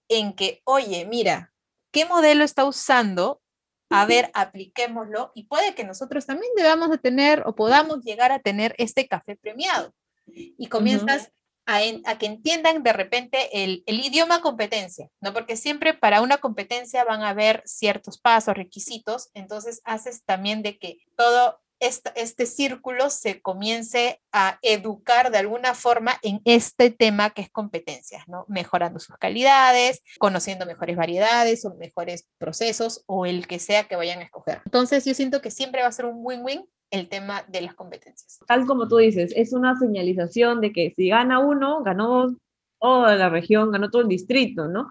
en 0.08 0.34
que, 0.34 0.62
oye, 0.64 1.06
mira, 1.06 1.54
¿qué 1.92 2.06
modelo 2.06 2.44
está 2.44 2.64
usando? 2.64 3.42
A 3.90 4.06
ver, 4.06 4.32
apliquémoslo 4.34 5.32
y 5.36 5.44
puede 5.48 5.76
que 5.76 5.84
nosotros 5.84 6.26
también 6.26 6.52
debamos 6.56 6.90
de 6.90 6.98
tener 6.98 7.44
o 7.46 7.56
podamos 7.56 8.04
llegar 8.04 8.32
a 8.32 8.40
tener 8.40 8.76
este 8.78 9.08
café 9.08 9.36
premiado. 9.36 9.94
Y 10.28 10.68
comienzas 10.68 11.32
a, 11.66 12.18
que 12.18 12.26
entiendan 12.26 12.84
de 12.84 12.94
repente 12.94 13.64
el, 13.64 13.84
idioma 13.88 14.42
competencia, 14.42 15.10
¿no? 15.22 15.34
Porque 15.34 15.58
siempre 15.58 15.94
para 15.94 16.22
una 16.22 16.38
competencia 16.38 17.04
van 17.04 17.22
a 17.24 17.30
haber 17.30 17.64
ciertos 17.66 18.20
pasos, 18.20 18.56
requisitos, 18.56 19.30
entonces 19.34 19.82
haces 19.84 20.24
también 20.24 20.62
de 20.62 20.78
que 20.78 21.00
todo 21.18 21.60
este, 21.80 22.12
este 22.16 22.46
círculo 22.46 23.10
se 23.10 23.42
comience 23.42 24.22
a 24.32 24.60
educar 24.62 25.30
de 25.30 25.40
alguna 25.40 25.74
forma 25.74 26.18
en 26.22 26.42
este 26.46 26.90
tema 26.90 27.32
que 27.32 27.42
es 27.42 27.50
competencias, 27.50 28.28
¿no? 28.28 28.46
Mejorando 28.48 29.00
sus 29.00 29.18
calidades, 29.18 30.02
conociendo 30.18 30.66
mejores 30.66 30.96
variedades 30.96 31.66
o 31.66 31.76
mejores 31.76 32.28
procesos 32.38 33.04
o 33.08 33.26
el 33.26 33.48
que 33.48 33.60
sea 33.60 33.88
que 33.88 33.98
vayan 33.98 34.20
a 34.20 34.24
escoger. 34.24 34.62
Entonces 34.66 35.04
yo 35.04 35.14
siento 35.14 35.42
que 35.42 35.52
siempre 35.52 35.82
va 35.82 35.90
a 35.90 35.92
ser 35.92 36.06
un 36.06 36.18
win-win 36.18 36.66
el 36.96 37.08
tema 37.08 37.44
de 37.48 37.62
las 37.62 37.76
competencias. 37.76 38.40
Tal 38.48 38.66
como 38.66 38.88
tú 38.88 38.98
dices, 38.98 39.34
es 39.36 39.54
una 39.54 39.78
señalización 39.78 40.62
de 40.62 40.72
que 40.72 40.94
si 40.96 41.10
gana 41.10 41.40
uno, 41.40 41.84
ganó 41.84 42.36
toda 42.80 43.16
la 43.16 43.30
región, 43.30 43.72
ganó 43.72 43.90
todo 43.90 44.02
el 44.02 44.08
distrito, 44.08 44.68
¿no? 44.68 44.90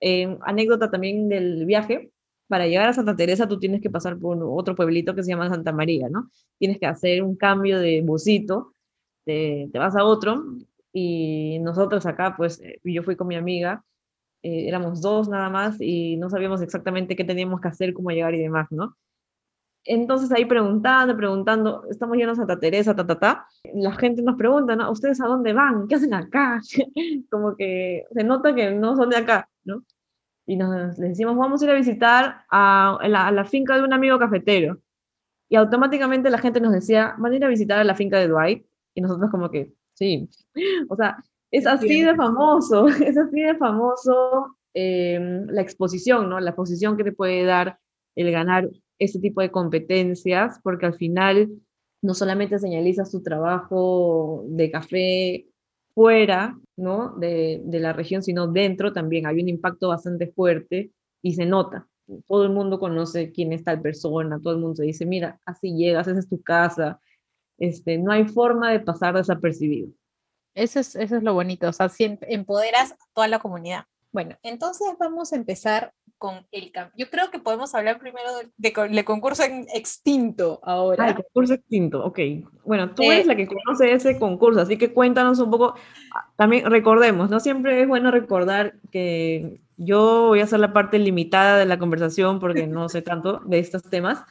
Eh, 0.00 0.36
anécdota 0.42 0.90
también 0.90 1.28
del 1.28 1.64
viaje, 1.66 2.10
para 2.48 2.66
llegar 2.66 2.88
a 2.88 2.92
Santa 2.92 3.16
Teresa 3.16 3.48
tú 3.48 3.58
tienes 3.58 3.80
que 3.82 3.90
pasar 3.90 4.18
por 4.18 4.38
otro 4.42 4.76
pueblito 4.76 5.14
que 5.14 5.22
se 5.22 5.30
llama 5.30 5.48
Santa 5.48 5.72
María, 5.72 6.08
¿no? 6.08 6.30
Tienes 6.58 6.78
que 6.78 6.86
hacer 6.86 7.22
un 7.22 7.36
cambio 7.36 7.80
de 7.80 8.02
busito, 8.02 8.72
te, 9.24 9.68
te 9.72 9.78
vas 9.78 9.96
a 9.96 10.04
otro, 10.04 10.44
y 10.92 11.58
nosotros 11.60 12.06
acá, 12.06 12.36
pues 12.36 12.60
eh, 12.60 12.80
yo 12.84 13.02
fui 13.02 13.16
con 13.16 13.26
mi 13.26 13.36
amiga, 13.36 13.84
eh, 14.42 14.68
éramos 14.68 15.02
dos 15.02 15.28
nada 15.28 15.50
más 15.50 15.76
y 15.80 16.16
no 16.16 16.30
sabíamos 16.30 16.62
exactamente 16.62 17.16
qué 17.16 17.24
teníamos 17.24 17.60
que 17.60 17.68
hacer, 17.68 17.92
cómo 17.92 18.10
llegar 18.10 18.34
y 18.34 18.38
demás, 18.38 18.68
¿no? 18.70 18.96
Entonces 19.86 20.32
ahí 20.32 20.44
preguntando, 20.44 21.16
preguntando, 21.16 21.84
estamos 21.88 22.16
llenos 22.16 22.38
a 22.38 22.42
Santa 22.42 22.58
Teresa, 22.58 22.94
ta, 22.94 23.06
ta, 23.06 23.18
ta. 23.18 23.46
La 23.74 23.92
gente 23.92 24.22
nos 24.22 24.36
pregunta, 24.36 24.74
¿no? 24.74 24.90
¿Ustedes 24.90 25.20
a 25.20 25.26
dónde 25.26 25.52
van? 25.52 25.86
¿Qué 25.86 25.94
hacen 25.94 26.12
acá? 26.12 26.60
Como 27.30 27.56
que 27.56 28.04
se 28.12 28.24
nota 28.24 28.54
que 28.54 28.72
no 28.72 28.96
son 28.96 29.10
de 29.10 29.16
acá, 29.16 29.48
¿no? 29.64 29.84
Y 30.46 30.56
nos 30.56 30.98
les 30.98 31.10
decimos, 31.10 31.36
vamos 31.36 31.62
a 31.62 31.64
ir 31.64 31.70
a 31.70 31.74
visitar 31.74 32.44
a 32.50 32.98
la, 33.08 33.28
a 33.28 33.32
la, 33.32 33.44
finca 33.44 33.76
de 33.76 33.84
un 33.84 33.92
amigo 33.92 34.18
cafetero. 34.18 34.78
Y 35.48 35.56
automáticamente 35.56 36.30
la 36.30 36.38
gente 36.38 36.60
nos 36.60 36.72
decía, 36.72 37.14
van 37.18 37.32
a 37.32 37.36
ir 37.36 37.44
a 37.44 37.48
visitar 37.48 37.78
a 37.78 37.84
la 37.84 37.94
finca 37.94 38.18
de 38.18 38.28
Dwight. 38.28 38.66
Y 38.94 39.00
nosotros 39.00 39.30
como 39.30 39.50
que, 39.50 39.72
sí. 39.94 40.28
O 40.88 40.96
sea, 40.96 41.22
es 41.50 41.66
así 41.66 42.02
de 42.02 42.14
famoso, 42.16 42.88
es 42.88 43.16
así 43.16 43.40
de 43.40 43.56
famoso 43.56 44.56
eh, 44.74 45.44
la 45.46 45.62
exposición, 45.62 46.28
¿no? 46.28 46.40
La 46.40 46.50
exposición 46.50 46.96
que 46.96 47.04
te 47.04 47.12
puede 47.12 47.44
dar 47.44 47.78
el 48.16 48.32
ganar 48.32 48.68
este 48.98 49.18
tipo 49.20 49.40
de 49.40 49.50
competencias, 49.50 50.58
porque 50.62 50.86
al 50.86 50.94
final 50.94 51.50
no 52.02 52.14
solamente 52.14 52.58
señaliza 52.58 53.04
su 53.04 53.22
trabajo 53.22 54.44
de 54.48 54.70
café 54.70 55.46
fuera 55.94 56.58
¿no? 56.76 57.14
de, 57.16 57.60
de 57.64 57.80
la 57.80 57.92
región, 57.92 58.22
sino 58.22 58.46
dentro 58.46 58.92
también. 58.92 59.26
Hay 59.26 59.40
un 59.40 59.48
impacto 59.48 59.88
bastante 59.88 60.28
fuerte 60.28 60.92
y 61.22 61.34
se 61.34 61.46
nota. 61.46 61.88
Todo 62.26 62.44
el 62.44 62.50
mundo 62.50 62.78
conoce 62.78 63.32
quién 63.32 63.52
es 63.52 63.64
tal 63.64 63.80
persona, 63.80 64.38
todo 64.40 64.54
el 64.54 64.60
mundo 64.60 64.82
dice, 64.82 65.06
mira, 65.06 65.40
así 65.44 65.74
llegas, 65.74 66.06
esa 66.06 66.20
es 66.20 66.28
tu 66.28 66.40
casa. 66.42 67.00
Este, 67.58 67.98
no 67.98 68.12
hay 68.12 68.26
forma 68.26 68.70
de 68.70 68.80
pasar 68.80 69.14
desapercibido. 69.14 69.88
Eso 70.54 70.80
es, 70.80 70.94
eso 70.94 71.16
es 71.16 71.22
lo 71.22 71.34
bonito, 71.34 71.68
o 71.68 71.72
sea, 71.72 71.88
si 71.88 72.18
empoderas 72.22 72.92
a 72.92 72.96
toda 73.12 73.28
la 73.28 73.40
comunidad. 73.40 73.84
Bueno, 74.16 74.38
entonces 74.42 74.86
vamos 74.98 75.34
a 75.34 75.36
empezar 75.36 75.92
con 76.16 76.46
el 76.50 76.72
Yo 76.96 77.10
creo 77.10 77.30
que 77.30 77.38
podemos 77.38 77.74
hablar 77.74 77.98
primero 77.98 78.30
de, 78.56 79.04
concurso 79.04 79.42
extinto 79.74 80.58
ahora. 80.62 81.04
Ah, 81.04 81.08
el 81.08 81.16
concurso 81.16 81.52
extinto, 81.52 82.02
ok. 82.02 82.18
Bueno, 82.64 82.94
tú 82.94 83.02
eres 83.02 83.26
la 83.26 83.36
que 83.36 83.46
conoce 83.46 83.92
ese 83.92 84.18
concurso, 84.18 84.62
así 84.62 84.78
que 84.78 84.94
cuéntanos 84.94 85.38
un 85.38 85.50
poco. 85.50 85.74
Ah, 86.14 86.30
también 86.34 86.64
recordemos, 86.70 87.28
¿no? 87.28 87.40
Siempre 87.40 87.82
es 87.82 87.86
bueno 87.86 88.10
recordar 88.10 88.76
que 88.90 89.60
yo 89.76 90.28
voy 90.28 90.40
a 90.40 90.44
hacer 90.44 90.60
la 90.60 90.72
parte 90.72 90.98
limitada 90.98 91.58
de 91.58 91.66
la 91.66 91.78
conversación 91.78 92.40
porque 92.40 92.66
no 92.66 92.88
sé 92.88 93.02
tanto 93.02 93.40
de 93.44 93.58
estos 93.58 93.82
temas. 93.82 94.24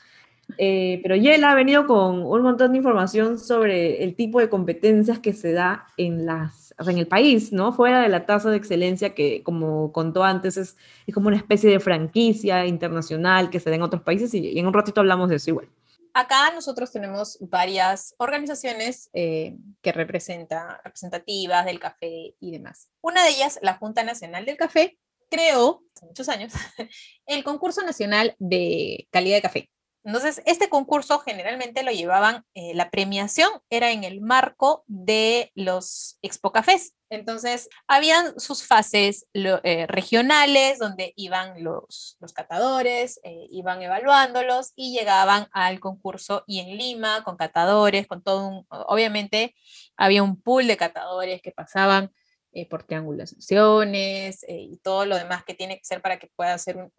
Eh, 0.58 1.00
pero 1.04 1.16
Yela 1.16 1.52
ha 1.52 1.56
venido 1.56 1.86
con 1.86 2.24
un 2.26 2.42
montón 2.42 2.72
de 2.72 2.80
información 2.80 3.38
sobre 3.38 4.04
el 4.04 4.16
tipo 4.16 4.40
de 4.40 4.50
competencias 4.50 5.20
que 5.20 5.34
se 5.34 5.54
da 5.54 5.86
en, 5.96 6.26
las, 6.26 6.65
en 6.80 6.98
el 6.98 7.08
país, 7.08 7.52
¿no? 7.52 7.74
Fuera 7.74 8.02
de 8.02 8.10
la 8.10 8.26
tasa 8.26 8.50
de 8.50 8.58
excelencia 8.58 9.14
que, 9.14 9.44
como 9.44 9.92
contó 9.92 10.24
antes, 10.24 10.58
es, 10.58 10.78
es 11.08 11.14
como 11.14 11.28
una 11.28 11.38
especie 11.38 11.70
de 11.70 11.80
franquicia 11.80 12.66
internacional 12.66 13.50
que 13.50 13.60
se 13.60 13.70
da 13.70 13.76
en 13.76 13.82
otros 13.82 14.02
países 14.02 14.34
y, 14.34 14.58
en 14.58 14.68
un 14.68 14.74
ratito 14.74 15.02
hablamos 15.02 15.30
de 15.30 15.38
eso 15.38 15.52
igual. 15.52 15.70
Acá 16.14 16.52
nosotros 16.54 16.92
tenemos 16.92 17.38
varias 17.42 18.16
organizaciones 18.18 19.10
eh, 19.14 19.58
que 19.82 19.92
representan, 19.92 20.78
representativas 20.84 21.66
del 21.66 21.80
café 21.80 22.36
y 22.40 22.52
demás. 22.52 22.90
Una 23.02 23.24
de 23.24 23.32
ellas, 23.32 23.60
la 23.62 23.74
Junta 23.74 24.04
Nacional 24.04 24.46
del 24.46 24.56
Café, 24.56 24.98
creó, 25.30 25.84
hace 25.94 26.06
muchos 26.06 26.30
años, 26.30 26.54
el 27.26 27.44
concurso 27.44 27.84
nacional 27.84 28.36
de 28.40 29.08
calidad 29.12 29.38
de 29.38 29.42
café. 29.42 29.70
Entonces, 30.06 30.44
este 30.46 30.70
concurso 30.70 31.18
generalmente 31.18 31.82
lo 31.82 31.92
llevaban, 31.92 32.44
eh, 32.54 32.76
la 32.76 32.92
premiación 32.92 33.50
era 33.72 33.92
en 33.92 34.04
el 34.04 34.22
marco 34.22 34.84
de 34.86 35.52
los 35.56 36.20
Expo 36.22 36.52
Cafés. 36.52 36.94
Entonces, 37.10 37.70
habían 37.88 38.40
sus 38.40 38.68
fases 38.68 39.26
eh, 39.34 39.88
regionales 39.88 40.78
donde 40.78 41.14
iban 41.16 41.64
los, 41.64 42.18
los 42.20 42.34
catadores, 42.34 43.20
eh, 43.24 43.48
iban 43.50 43.82
evaluándolos 43.82 44.74
y 44.76 44.96
llegaban 44.96 45.48
al 45.52 45.80
concurso 45.80 46.44
y 46.46 46.60
en 46.60 46.78
Lima 46.78 47.24
con 47.24 47.36
catadores, 47.36 48.06
con 48.06 48.22
todo 48.22 48.48
un, 48.48 48.66
obviamente 48.70 49.56
había 49.98 50.22
un 50.22 50.40
pool 50.40 50.68
de 50.68 50.78
catadores 50.78 51.42
que 51.42 51.52
pasaban 51.52 52.12
eh, 52.58 52.66
por 52.70 52.84
triangulaciones 52.84 54.44
eh, 54.44 54.62
y 54.62 54.78
todo 54.78 55.06
lo 55.06 55.18
demás 55.18 55.44
que 55.44 55.54
tiene 55.54 55.78
que 55.78 55.84
ser 55.84 56.02
para 56.02 56.18
que 56.20 56.32
pueda 56.38 56.58
ser 56.58 56.90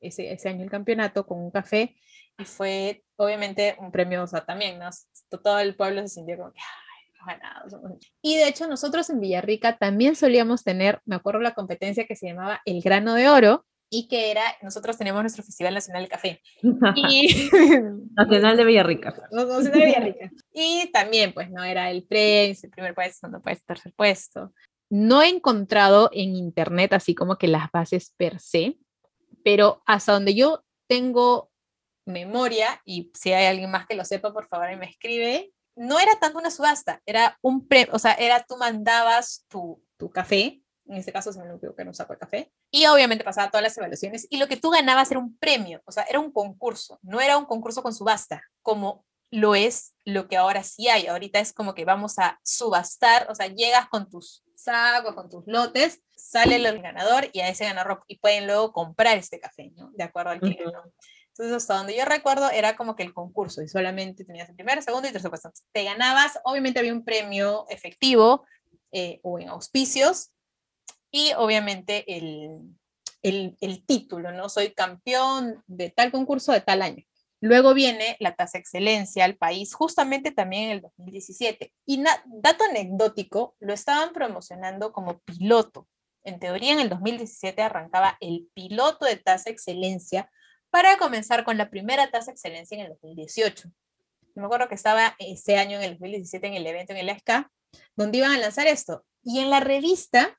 ese, 0.00 0.48
año 0.48 0.62
el 0.62 0.70
campeonato 0.70 1.26
con 1.26 1.38
un 1.38 1.50
café 1.50 1.96
y 2.38 2.44
fue 2.44 3.04
obviamente 3.16 3.76
un 3.78 3.90
premio, 3.90 4.22
o 4.22 4.26
sea, 4.26 4.44
también. 4.44 4.80
Todo 5.28 5.58
el 5.58 5.76
pueblo 5.76 6.02
se 6.02 6.08
sintió 6.08 6.36
como 6.36 6.52
que, 6.52 6.60
y 8.22 8.36
de 8.36 8.48
hecho 8.48 8.66
nosotros 8.66 9.08
en 9.10 9.20
Villarrica 9.20 9.76
también 9.76 10.16
solíamos 10.16 10.64
tener, 10.64 11.00
me 11.04 11.16
acuerdo 11.16 11.40
la 11.40 11.54
competencia 11.54 12.06
que 12.06 12.16
se 12.16 12.26
llamaba 12.26 12.60
El 12.64 12.80
Grano 12.82 13.14
de 13.14 13.28
Oro, 13.28 13.64
y 13.90 14.08
que 14.08 14.30
era, 14.30 14.42
nosotros 14.60 14.98
tenemos 14.98 15.22
nuestro 15.22 15.44
Festival 15.44 15.74
Nacional 15.74 16.02
de 16.02 16.08
Café. 16.08 16.42
Y, 16.96 17.48
Nacional 18.16 18.56
de 18.56 18.64
Villarrica. 18.64 19.14
Nacional 19.30 19.70
de 19.70 19.86
Villarrica. 19.86 20.30
Y 20.52 20.90
también, 20.92 21.32
pues, 21.32 21.50
no 21.50 21.62
era 21.62 21.90
el 21.90 22.04
premio, 22.04 22.56
el 22.60 22.70
primer 22.70 22.94
puesto, 22.94 23.18
segundo 23.20 23.40
puesto, 23.40 23.64
tercer 23.66 23.92
puesto. 23.94 24.52
No 24.90 25.22
he 25.22 25.28
encontrado 25.28 26.10
en 26.12 26.34
internet 26.34 26.92
así 26.92 27.14
como 27.14 27.36
que 27.36 27.46
las 27.46 27.70
bases 27.70 28.12
per 28.16 28.40
se, 28.40 28.78
pero 29.44 29.82
hasta 29.86 30.12
donde 30.12 30.34
yo 30.34 30.64
tengo 30.88 31.50
memoria, 32.06 32.82
y 32.84 33.10
si 33.14 33.32
hay 33.32 33.46
alguien 33.46 33.70
más 33.70 33.86
que 33.86 33.94
lo 33.94 34.04
sepa, 34.04 34.32
por 34.32 34.48
favor, 34.48 34.76
me 34.76 34.86
escribe, 34.86 35.52
no 35.76 35.98
era 35.98 36.12
tanto 36.20 36.38
una 36.38 36.50
subasta, 36.50 37.02
era 37.06 37.38
un 37.42 37.66
premio, 37.66 37.92
o 37.94 37.98
sea, 37.98 38.12
era 38.12 38.44
tú 38.44 38.56
mandabas 38.56 39.44
tu, 39.48 39.82
tu 39.96 40.10
café, 40.10 40.60
en 40.86 40.96
este 40.96 41.12
caso 41.12 41.32
se 41.32 41.38
me 41.40 41.46
equivoco 41.46 41.76
que 41.76 41.82
era 41.82 41.90
un 41.90 41.94
saco 41.94 42.12
de 42.12 42.18
café, 42.18 42.52
y 42.70 42.86
obviamente 42.86 43.24
pasaba 43.24 43.50
todas 43.50 43.62
las 43.62 43.76
evaluaciones, 43.78 44.26
y 44.30 44.36
lo 44.36 44.46
que 44.46 44.56
tú 44.56 44.70
ganabas 44.70 45.10
era 45.10 45.20
un 45.20 45.36
premio, 45.38 45.82
o 45.86 45.92
sea, 45.92 46.04
era 46.04 46.20
un 46.20 46.32
concurso, 46.32 46.98
no 47.02 47.20
era 47.20 47.38
un 47.38 47.46
concurso 47.46 47.82
con 47.82 47.94
subasta, 47.94 48.42
como 48.62 49.04
lo 49.30 49.54
es 49.56 49.94
lo 50.04 50.28
que 50.28 50.36
ahora 50.36 50.62
sí 50.62 50.88
hay, 50.88 51.08
ahorita 51.08 51.40
es 51.40 51.52
como 51.52 51.74
que 51.74 51.84
vamos 51.84 52.18
a 52.18 52.38
subastar, 52.44 53.26
o 53.30 53.34
sea, 53.34 53.48
llegas 53.48 53.88
con 53.88 54.08
tus 54.08 54.44
sacos, 54.54 55.14
con 55.14 55.28
tus 55.28 55.44
lotes, 55.46 56.02
sale 56.14 56.56
el 56.56 56.80
ganador 56.80 57.28
y 57.32 57.40
a 57.40 57.48
ese 57.48 57.64
ganador, 57.64 58.04
y 58.06 58.18
pueden 58.18 58.46
luego 58.46 58.72
comprar 58.72 59.18
este 59.18 59.40
café, 59.40 59.72
¿no? 59.74 59.90
De 59.94 60.04
acuerdo 60.04 60.30
al 60.30 60.40
que 60.40 60.54
ganó. 60.54 60.84
Entonces, 61.36 61.56
hasta 61.56 61.78
donde 61.78 61.96
yo 61.96 62.04
recuerdo, 62.04 62.48
era 62.48 62.76
como 62.76 62.94
que 62.94 63.02
el 63.02 63.12
concurso 63.12 63.60
y 63.60 63.66
solamente 63.66 64.24
tenías 64.24 64.48
el 64.48 64.54
primer, 64.54 64.80
segundo 64.84 65.08
y 65.08 65.12
tercer 65.12 65.30
puesto. 65.30 65.50
Te 65.72 65.82
ganabas, 65.82 66.38
obviamente 66.44 66.78
había 66.78 66.92
un 66.92 67.04
premio 67.04 67.66
efectivo 67.68 68.46
eh, 68.92 69.18
o 69.24 69.40
en 69.40 69.48
auspicios 69.48 70.30
y 71.10 71.32
obviamente 71.36 72.16
el, 72.16 72.60
el, 73.22 73.56
el, 73.60 73.84
título, 73.84 74.30
¿no? 74.30 74.48
Soy 74.48 74.74
campeón 74.74 75.60
de 75.66 75.90
tal 75.90 76.12
concurso 76.12 76.52
de 76.52 76.60
tal 76.60 76.82
año. 76.82 77.04
Luego 77.40 77.74
viene 77.74 78.16
la 78.20 78.36
tasa 78.36 78.58
excelencia 78.58 79.24
al 79.24 79.36
país, 79.36 79.74
justamente 79.74 80.30
también 80.30 80.64
en 80.64 80.70
el 80.70 80.80
2017. 80.82 81.74
Y 81.84 82.02
dato 82.26 82.64
anecdótico, 82.64 83.56
lo 83.58 83.72
estaban 83.72 84.12
promocionando 84.12 84.92
como 84.92 85.18
piloto. 85.18 85.88
En 86.22 86.38
teoría, 86.38 86.72
en 86.74 86.80
el 86.80 86.88
2017 86.88 87.60
arrancaba 87.60 88.16
el 88.20 88.48
piloto 88.54 89.04
de 89.04 89.16
tasa 89.16 89.50
excelencia 89.50 90.30
para 90.74 90.96
comenzar 90.96 91.44
con 91.44 91.56
la 91.56 91.70
primera 91.70 92.10
tasa 92.10 92.32
de 92.32 92.32
excelencia 92.32 92.74
en 92.74 92.80
el 92.80 92.88
2018. 93.00 93.70
Me 94.34 94.44
acuerdo 94.44 94.66
que 94.66 94.74
estaba 94.74 95.14
ese 95.20 95.56
año, 95.56 95.76
en 95.76 95.84
el 95.84 95.90
2017, 95.92 96.48
en 96.48 96.54
el 96.54 96.66
evento 96.66 96.92
en 96.92 96.98
el 96.98 97.10
ESCA, 97.10 97.48
donde 97.94 98.18
iban 98.18 98.32
a 98.32 98.38
lanzar 98.38 98.66
esto. 98.66 99.04
Y 99.22 99.38
en 99.38 99.50
la 99.50 99.60
revista 99.60 100.36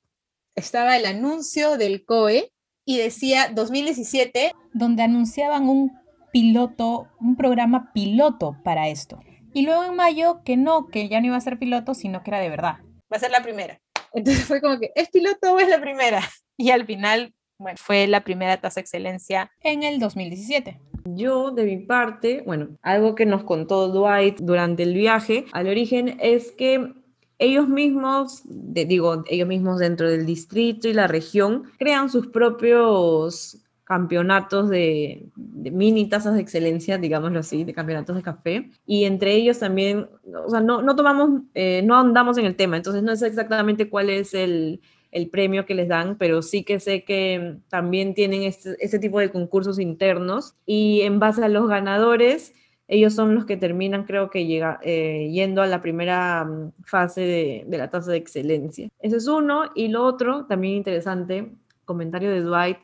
estaba 0.54 0.98
el 0.98 1.06
anuncio 1.06 1.77
del 1.77 2.04
COE 2.04 2.51
y 2.84 2.98
decía 2.98 3.50
2017. 3.54 4.51
Donde 4.74 5.04
anunciaban 5.04 5.70
un 5.70 5.98
piloto, 6.34 7.08
un 7.22 7.38
programa 7.38 7.94
piloto 7.94 8.58
para 8.62 8.89
esto. 8.89 9.22
Y 9.54 9.62
luego 9.62 9.86
en 9.86 9.96
mayo 9.96 10.42
que 10.44 10.58
no, 10.58 10.88
que 10.88 11.08
ya 11.08 11.22
no 11.22 11.27
iba 11.27 11.38
a 11.38 11.42
ser 11.42 11.58
piloto, 11.58 11.94
sino 11.94 12.24
que 12.24 12.32
era 12.32 12.42
de 12.42 12.50
verdad. 12.50 12.80
Va 13.10 13.15
a 13.15 13.20
ser 13.20 13.32
la 13.32 13.42
primera. 13.42 13.80
Entonces 14.12 14.44
fue 14.44 14.60
como 14.60 14.82
que, 14.82 14.92
¿es 14.96 15.10
piloto 15.12 15.54
o 15.54 15.60
es 15.60 15.70
la 15.70 15.80
primera? 15.80 16.22
Y 16.58 16.72
al 16.72 16.86
final 16.86 17.35
bueno, 17.57 17.77
fue 17.81 18.07
la 18.07 18.24
primera 18.24 18.57
tasa 18.57 18.75
de 18.75 18.81
excelencia 18.81 19.51
en 19.62 19.83
el 19.83 20.00
2017. 20.00 20.79
Yo, 21.05 21.51
de 21.51 21.65
mi 21.65 21.77
parte, 21.77 22.43
bueno, 22.45 22.69
algo 22.81 23.15
que 23.15 23.25
nos 23.25 23.43
contó 23.43 23.89
Dwight 23.89 24.39
durante 24.39 24.83
el 24.83 24.93
viaje 24.93 25.45
al 25.51 25.67
origen 25.67 26.17
es 26.19 26.51
que 26.51 26.93
ellos 27.38 27.67
mismos, 27.67 28.41
digo, 28.45 29.24
ellos 29.27 29.47
mismos 29.47 29.79
dentro 29.79 30.09
del 30.09 30.25
distrito 30.25 30.88
y 30.88 30.93
la 30.93 31.07
región, 31.07 31.63
crean 31.77 32.09
sus 32.09 32.27
propios 32.27 33.62
campeonatos 33.83 34.67
de, 34.69 35.29
mini 35.35 36.09
tasas 36.09 36.33
de 36.33 36.41
excelencia, 36.41 36.97
digámoslo 36.97 37.39
así, 37.39 37.63
de 37.63 37.74
campeonatos 37.74 38.15
de 38.15 38.24
café. 38.24 38.71
Y 38.85 39.05
entre 39.05 39.35
ellos 39.35 39.59
también, 39.59 40.09
o 40.45 40.50
sea, 40.50 40.59
no, 40.59 40.81
no 40.81 40.95
tomamos, 40.95 41.41
eh, 41.53 41.81
no 41.83 42.00
andamos 42.00 42.38
en 42.38 42.45
el 42.45 42.55
tema, 42.55 42.77
entonces 42.77 43.03
no 43.03 43.15
sé 43.15 43.27
exactamente 43.27 43.89
cuál 43.89 44.09
es 44.09 44.33
el, 44.33 44.81
el 45.15 45.29
premio 45.29 45.65
que 45.65 45.75
les 45.75 45.88
dan, 45.88 46.17
pero 46.17 46.41
sí 46.41 46.65
que 46.65 46.81
sé 46.81 47.05
que 47.05 47.60
también 47.69 48.13
tienen 48.13 48.43
este, 48.43 48.75
este, 48.81 49.00
tipo 49.00 49.17
de 49.19 49.31
concursos 49.31 49.79
internos 49.79 50.55
y 50.65 51.01
en 51.01 51.19
base 51.19 51.41
a 51.41 51.48
los 51.48 51.69
ganadores 51.69 52.53
ellos 52.89 53.13
son 53.13 53.34
los 53.34 53.45
que 53.45 53.55
terminan, 53.55 54.03
creo 54.03 54.29
que 54.29 54.45
llega, 54.45 54.77
eh, 54.84 55.29
yendo 55.31 55.62
a 55.62 55.67
la 55.67 55.81
primera 55.81 56.43
mm, 56.43 56.74
fase 56.84 57.22
de, 57.65 57.77
la 57.77 57.89
tasa 57.89 58.12
de 58.12 58.17
excelencia. 58.17 58.89
Ese 59.00 59.15
es 59.15 59.27
uno. 59.27 59.72
Y 59.74 59.88
lo 59.88 60.03
otro, 60.03 60.45
también 60.48 60.75
interesante, 60.75 61.53
comentario 61.86 62.29
de 62.29 62.41
Dwight, 62.41 62.77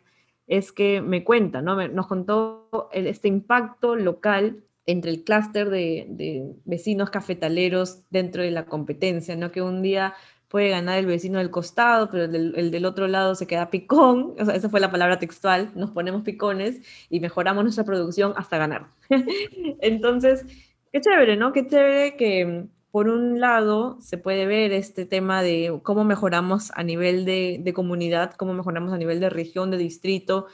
es 0.48 0.72
que 0.72 1.02
me 1.02 1.26
cuenta, 1.26 1.62
¿no? 1.62 1.86
nos 1.90 2.08
contó 2.08 2.90
este 2.94 3.28
impacto 3.28 3.98
local 3.98 4.64
entre 4.86 5.12
el 5.12 5.24
clúster 5.24 5.70
de, 5.70 6.08
de, 6.10 6.56
vecinos 6.64 7.10
cafetaleros 7.10 8.04
dentro 8.10 8.42
de 8.42 8.52
la 8.52 8.66
competencia, 8.66 9.36
¿no? 9.36 9.52
Que 9.52 9.62
un 9.62 9.82
día 9.82 10.16
puede 10.52 10.70
ganar 10.70 11.00
el 11.00 11.06
vecino 11.06 11.40
del 11.40 11.50
costado, 11.50 12.12
pero 12.12 12.26
el 12.26 12.72
del, 12.72 12.86
otro 12.86 13.08
lado 13.08 13.36
se 13.36 13.48
queda 13.48 13.70
picón, 13.70 14.36
o 14.40 14.46
sea, 14.46 14.54
esa 14.54 14.70
fue 14.70 14.82
la 14.82 14.92
palabra 14.92 15.18
textual, 15.18 15.72
nos 15.76 15.92
ponemos 15.92 16.24
picones 16.24 16.82
y 17.10 17.22
mejoramos 17.22 17.64
nuestra 17.64 17.86
producción 17.86 18.34
hasta 18.36 18.58
ganar. 18.58 18.88
Entonces, 19.80 20.46
qué 20.92 21.00
chévere, 21.00 21.38
¿no? 21.38 21.54
Qué 21.54 21.66
chévere 21.66 22.18
que 22.18 22.66
por 22.92 23.08
un 23.08 23.40
lado 23.40 23.98
se 24.02 24.18
puede 24.18 24.46
ver 24.46 24.74
este 24.74 25.06
tema 25.06 25.42
de 25.42 25.80
cómo 25.84 26.04
mejoramos 26.04 26.72
a 26.76 26.84
nivel 26.84 27.24
de, 27.24 27.60
de 27.62 27.74
comunidad, 27.74 28.34
cómo 28.34 28.54
mejoramos 28.54 28.92
a 28.92 28.98
nivel 28.98 29.22
de 29.22 29.30
región, 29.30 29.72
de 29.72 29.78
distrito, 29.78 30.48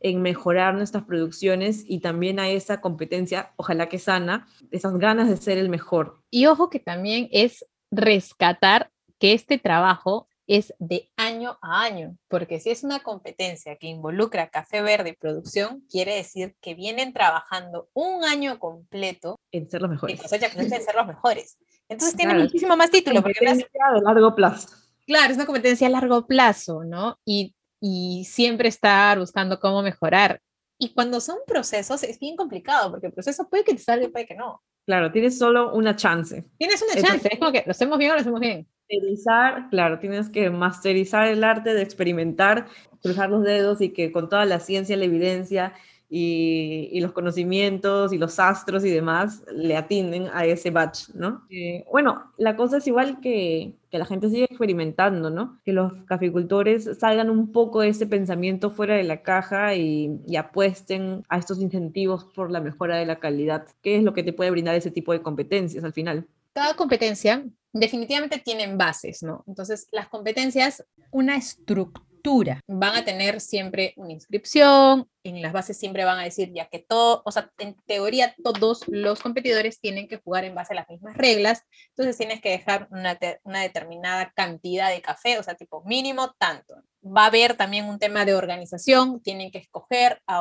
en 0.00 0.22
mejorar 0.22 0.74
nuestras 0.74 1.04
producciones 1.04 1.84
y 1.86 2.00
también 2.00 2.38
a 2.38 2.48
esa 2.48 2.80
competencia, 2.80 3.52
ojalá 3.56 3.90
que 3.90 3.98
sana, 3.98 4.46
esas 4.70 4.96
ganas 4.96 5.28
de 5.28 5.36
ser 5.36 5.58
el 5.58 5.68
mejor. 5.68 6.18
Y 6.30 6.46
ojo 6.46 6.70
que 6.70 6.80
también 6.80 7.28
es 7.30 7.66
rescatar 7.90 8.90
que 9.18 9.32
este 9.32 9.58
trabajo 9.58 10.28
es 10.46 10.74
de 10.78 11.10
año 11.16 11.58
a 11.62 11.82
año, 11.82 12.18
porque 12.28 12.60
si 12.60 12.70
es 12.70 12.84
una 12.84 13.00
competencia 13.00 13.76
que 13.76 13.86
involucra 13.86 14.50
café 14.50 14.82
verde 14.82 15.10
y 15.10 15.16
producción, 15.16 15.84
quiere 15.90 16.16
decir 16.16 16.54
que 16.60 16.74
vienen 16.74 17.12
trabajando 17.12 17.88
un 17.94 18.24
año 18.24 18.58
completo 18.58 19.36
en 19.52 19.70
ser 19.70 19.82
los 19.82 19.90
mejores. 19.90 20.20
En 20.20 20.28
ser 20.28 20.94
los 20.94 21.06
mejores. 21.06 21.58
Entonces 21.88 22.16
tiene 22.16 22.34
muchísimo 22.34 22.76
más 22.76 22.90
título. 22.90 23.22
Competencia 23.22 23.66
porque 23.72 23.98
a 23.98 24.02
largo 24.02 24.34
plazo. 24.34 24.68
Claro, 25.06 25.30
es 25.30 25.36
una 25.36 25.46
competencia 25.46 25.86
a 25.86 25.90
largo 25.90 26.26
plazo, 26.26 26.84
¿no? 26.84 27.18
Y, 27.24 27.54
y 27.80 28.24
siempre 28.24 28.68
estar 28.68 29.18
buscando 29.18 29.60
cómo 29.60 29.82
mejorar. 29.82 30.40
Y 30.78 30.92
cuando 30.92 31.20
son 31.20 31.38
procesos 31.46 32.02
es 32.02 32.18
bien 32.18 32.36
complicado, 32.36 32.90
porque 32.90 33.06
el 33.06 33.12
proceso 33.12 33.48
puede 33.48 33.64
que 33.64 33.74
te 33.74 33.82
salga 33.82 34.06
y 34.06 34.08
puede 34.08 34.26
que 34.26 34.34
no. 34.34 34.62
Claro, 34.86 35.12
tienes 35.12 35.38
solo 35.38 35.74
una 35.74 35.96
chance. 35.96 36.44
Tienes 36.58 36.82
una 36.82 37.00
chance, 37.00 37.28
es 37.32 37.38
como 37.38 37.52
que 37.52 37.62
lo 37.64 37.70
hacemos 37.70 37.98
bien 37.98 38.10
o 38.10 38.14
lo 38.14 38.20
hacemos 38.20 38.40
bien. 38.40 38.66
Masterizar, 38.90 39.70
claro, 39.70 39.98
tienes 39.98 40.28
que 40.28 40.50
masterizar 40.50 41.26
el 41.28 41.42
arte 41.42 41.72
de 41.72 41.82
experimentar, 41.82 42.66
cruzar 43.02 43.30
los 43.30 43.42
dedos 43.42 43.80
y 43.80 43.90
que 43.90 44.12
con 44.12 44.28
toda 44.28 44.44
la 44.44 44.60
ciencia, 44.60 44.96
la 44.96 45.06
evidencia 45.06 45.72
y, 46.10 47.00
los 47.00 47.12
conocimientos 47.12 48.12
y 48.12 48.18
los 48.18 48.38
astros 48.38 48.84
y 48.84 48.90
demás 48.90 49.42
le 49.52 49.76
atienden 49.76 50.28
a 50.32 50.44
ese 50.44 50.70
batch, 50.70 51.08
¿no? 51.14 51.46
Eh, 51.50 51.84
bueno, 51.90 52.32
la 52.36 52.56
cosa 52.56 52.76
es 52.76 52.86
igual 52.86 53.20
que, 53.20 53.74
que, 53.90 53.98
la 53.98 54.04
gente 54.04 54.28
sigue 54.28 54.44
experimentando, 54.44 55.30
¿no? 55.30 55.60
Que 55.64 55.72
los 55.72 55.92
caficultores 56.04 56.88
salgan 56.98 57.30
un 57.30 57.52
poco 57.52 57.80
de 57.80 57.88
ese 57.88 58.06
pensamiento 58.06 58.70
fuera 58.70 58.96
de 58.96 59.04
la 59.04 59.22
caja 59.22 59.74
y, 59.74 60.20
y 60.26 60.36
apuesten 60.36 61.24
a 61.28 61.38
estos 61.38 61.60
incentivos 61.60 62.24
por 62.24 62.50
la 62.50 62.60
mejora 62.60 62.96
de 62.96 63.06
la 63.06 63.18
calidad. 63.18 63.66
¿Qué 63.82 63.96
es 63.96 64.04
lo 64.04 64.12
que 64.12 64.22
te 64.22 64.32
puede 64.32 64.50
brindar 64.50 64.74
ese 64.74 64.90
tipo 64.90 65.12
de 65.12 65.22
competencias 65.22 65.84
al 65.84 65.94
final? 65.94 66.28
Cada 66.54 66.74
competencia 66.74 67.44
definitivamente 67.72 68.38
tienen 68.38 68.78
bases, 68.78 69.22
¿no? 69.22 69.44
Entonces, 69.46 69.88
las 69.90 70.08
competencias... 70.08 70.84
Una 71.10 71.36
estructura. 71.36 72.60
Van 72.66 72.96
a 72.96 73.04
tener 73.04 73.38
siempre 73.38 73.92
una 73.96 74.12
inscripción, 74.12 75.06
en 75.24 75.42
las 75.42 75.52
bases 75.52 75.76
siempre 75.76 76.06
van 76.06 76.18
a 76.18 76.24
decir 76.24 76.50
ya 76.54 76.68
que 76.70 76.78
todo, 76.78 77.20
o 77.22 77.30
sea, 77.30 77.52
en 77.58 77.76
teoría 77.86 78.34
todos 78.42 78.88
los 78.88 79.20
competidores 79.20 79.78
tienen 79.78 80.08
que 80.08 80.16
jugar 80.16 80.44
en 80.44 80.54
base 80.54 80.72
a 80.72 80.76
las 80.76 80.88
mismas 80.88 81.18
reglas, 81.18 81.64
entonces 81.90 82.16
tienes 82.16 82.40
que 82.40 82.48
dejar 82.48 82.88
una, 82.90 83.18
una 83.42 83.60
determinada 83.60 84.32
cantidad 84.34 84.88
de 84.88 85.02
café, 85.02 85.38
o 85.38 85.42
sea, 85.42 85.54
tipo 85.54 85.82
mínimo 85.84 86.32
tanto. 86.38 86.76
Va 87.04 87.24
a 87.24 87.26
haber 87.26 87.58
también 87.58 87.84
un 87.84 87.98
tema 87.98 88.24
de 88.24 88.34
organización, 88.34 89.20
tienen 89.20 89.50
que 89.50 89.58
escoger 89.58 90.22
a, 90.26 90.40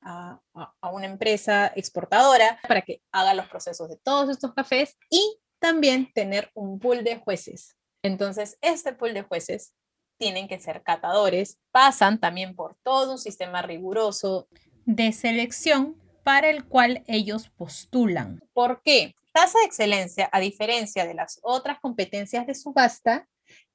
a 0.00 0.90
una 0.90 1.06
empresa 1.06 1.70
exportadora 1.76 2.58
para 2.66 2.80
que 2.80 3.02
haga 3.12 3.34
los 3.34 3.48
procesos 3.48 3.90
de 3.90 3.98
todos 3.98 4.30
estos 4.30 4.54
cafés 4.54 4.96
y 5.10 5.38
también 5.58 6.12
tener 6.12 6.50
un 6.54 6.78
pool 6.78 7.04
de 7.04 7.18
jueces. 7.18 7.76
Entonces, 8.02 8.58
este 8.60 8.92
pool 8.92 9.14
de 9.14 9.22
jueces 9.22 9.74
tienen 10.18 10.48
que 10.48 10.60
ser 10.60 10.82
catadores, 10.82 11.58
pasan 11.70 12.18
también 12.18 12.54
por 12.54 12.76
todo 12.82 13.12
un 13.12 13.18
sistema 13.18 13.62
riguroso 13.62 14.48
de 14.84 15.12
selección 15.12 15.96
para 16.24 16.50
el 16.50 16.64
cual 16.64 17.04
ellos 17.06 17.50
postulan. 17.56 18.42
¿Por 18.52 18.82
qué? 18.82 19.14
Tasa 19.32 19.58
de 19.60 19.66
excelencia, 19.66 20.28
a 20.32 20.40
diferencia 20.40 21.06
de 21.06 21.14
las 21.14 21.38
otras 21.42 21.78
competencias 21.80 22.46
de 22.46 22.54
subasta, 22.54 23.28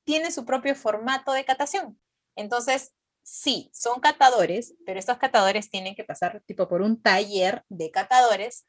tiene 0.04 0.32
su 0.32 0.46
propio 0.46 0.76
formato 0.76 1.32
de 1.32 1.46
catación. 1.46 1.98
Entonces, 2.36 2.94
sí, 3.24 3.70
son 3.74 4.02
catadores, 4.02 4.76
pero 4.86 5.00
estos 5.00 5.18
catadores 5.18 5.70
tienen 5.70 5.96
que 5.96 6.04
pasar 6.04 6.44
tipo 6.46 6.68
por 6.68 6.82
un 6.82 7.02
taller 7.02 7.64
de 7.70 7.90
catadores 7.92 8.66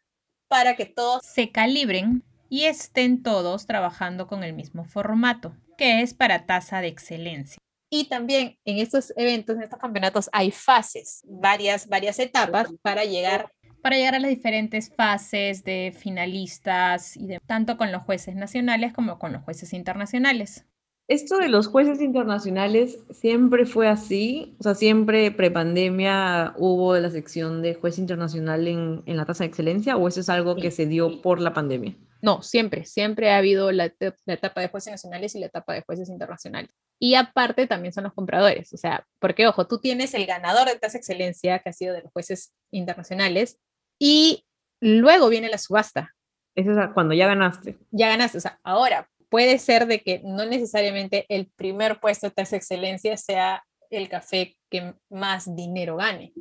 para 0.48 0.76
que 0.76 0.86
todos 0.86 1.24
se 1.24 1.50
calibren 1.50 2.22
y 2.48 2.64
estén 2.64 3.22
todos 3.22 3.66
trabajando 3.66 4.26
con 4.26 4.44
el 4.44 4.52
mismo 4.52 4.84
formato, 4.84 5.54
que 5.76 6.02
es 6.02 6.14
para 6.14 6.46
tasa 6.46 6.80
de 6.80 6.88
excelencia. 6.88 7.58
Y 7.90 8.08
también 8.08 8.58
en 8.64 8.78
estos 8.78 9.12
eventos, 9.16 9.56
en 9.56 9.62
estos 9.62 9.78
campeonatos, 9.78 10.28
hay 10.32 10.50
fases, 10.50 11.22
varias, 11.28 11.88
varias 11.88 12.18
etapas 12.18 12.68
para 12.82 13.04
llegar 13.04 13.50
para 13.84 13.96
llegar 13.96 14.14
a 14.14 14.18
las 14.18 14.30
diferentes 14.30 14.90
fases 14.96 15.62
de 15.62 15.94
finalistas 15.94 17.18
y 17.18 17.26
de 17.26 17.38
tanto 17.44 17.76
con 17.76 17.92
los 17.92 18.02
jueces 18.02 18.34
nacionales 18.34 18.94
como 18.94 19.18
con 19.18 19.34
los 19.34 19.42
jueces 19.42 19.74
internacionales. 19.74 20.64
Esto 21.06 21.36
de 21.36 21.50
los 21.50 21.66
jueces 21.66 22.00
internacionales 22.00 22.98
siempre 23.10 23.66
fue 23.66 23.88
así, 23.88 24.56
o 24.58 24.62
sea, 24.62 24.74
siempre 24.74 25.30
prepandemia 25.30 26.54
hubo 26.56 26.96
la 26.96 27.10
sección 27.10 27.60
de 27.60 27.74
juez 27.74 27.98
internacional 27.98 28.66
en, 28.66 29.02
en 29.04 29.18
la 29.18 29.26
tasa 29.26 29.44
de 29.44 29.48
excelencia, 29.48 29.98
o 29.98 30.08
eso 30.08 30.20
es 30.20 30.30
algo 30.30 30.56
que 30.56 30.70
se 30.70 30.86
dio 30.86 31.20
por 31.20 31.42
la 31.42 31.52
pandemia. 31.52 31.94
No, 32.24 32.40
siempre, 32.40 32.86
siempre 32.86 33.30
ha 33.30 33.36
habido 33.36 33.70
la, 33.70 33.92
etapa 34.26 34.62
de 34.62 34.68
jueces 34.68 34.90
nacionales 34.90 35.34
y 35.34 35.40
la 35.40 35.46
etapa 35.46 35.74
de 35.74 35.82
jueces 35.82 36.08
internacionales. 36.08 36.70
Y 36.98 37.16
aparte 37.16 37.66
también 37.66 37.92
son 37.92 38.04
los 38.04 38.14
compradores, 38.14 38.72
o 38.72 38.78
sea, 38.78 39.06
porque 39.18 39.46
ojo, 39.46 39.66
tú 39.66 39.78
tienes 39.78 40.14
el 40.14 40.24
ganador 40.24 40.66
de 40.66 40.78
tasa 40.78 40.96
excelencia, 40.96 41.58
que 41.58 41.68
ha 41.68 41.72
sido 41.74 41.92
de 41.92 42.00
los 42.00 42.10
jueces 42.12 42.54
internacionales, 42.70 43.58
y 43.98 44.46
luego 44.80 45.28
viene 45.28 45.50
la 45.50 45.58
subasta. 45.58 46.14
Eso 46.54 46.70
es 46.70 46.78
cuando 46.94 47.12
ya 47.12 47.26
ganaste. 47.26 47.76
Ya 47.90 48.08
ganaste, 48.08 48.38
o 48.38 48.40
sea, 48.40 48.58
ahora 48.62 49.10
puede 49.28 49.58
ser 49.58 49.86
de 49.86 50.00
que 50.00 50.22
no 50.24 50.46
necesariamente 50.46 51.26
el 51.28 51.52
primer 51.54 52.00
puesto 52.00 52.28
de 52.28 52.32
tasa 52.32 52.56
excelencia 52.56 53.18
sea 53.18 53.64
el 53.90 54.08
café 54.08 54.56
que 54.74 54.92
más 55.08 55.54
dinero 55.54 55.96
gane. 55.96 56.32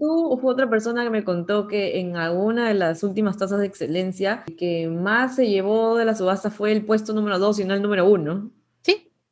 Tú 0.00 0.38
fue 0.40 0.52
otra 0.52 0.68
persona 0.68 1.04
que 1.04 1.10
me 1.10 1.22
contó 1.22 1.68
que 1.68 2.00
en 2.00 2.16
alguna 2.16 2.66
de 2.66 2.74
las 2.74 3.04
últimas 3.04 3.36
tasas 3.36 3.60
de 3.60 3.66
excelencia 3.66 4.42
que 4.58 4.88
más 4.88 5.36
se 5.36 5.48
llevó 5.48 5.96
de 5.96 6.04
la 6.04 6.16
subasta 6.16 6.50
fue 6.50 6.72
el 6.72 6.84
puesto 6.84 7.12
número 7.12 7.38
2 7.38 7.60
y 7.60 7.64
no 7.64 7.74
el 7.74 7.82
número 7.82 8.10
1 8.10 8.50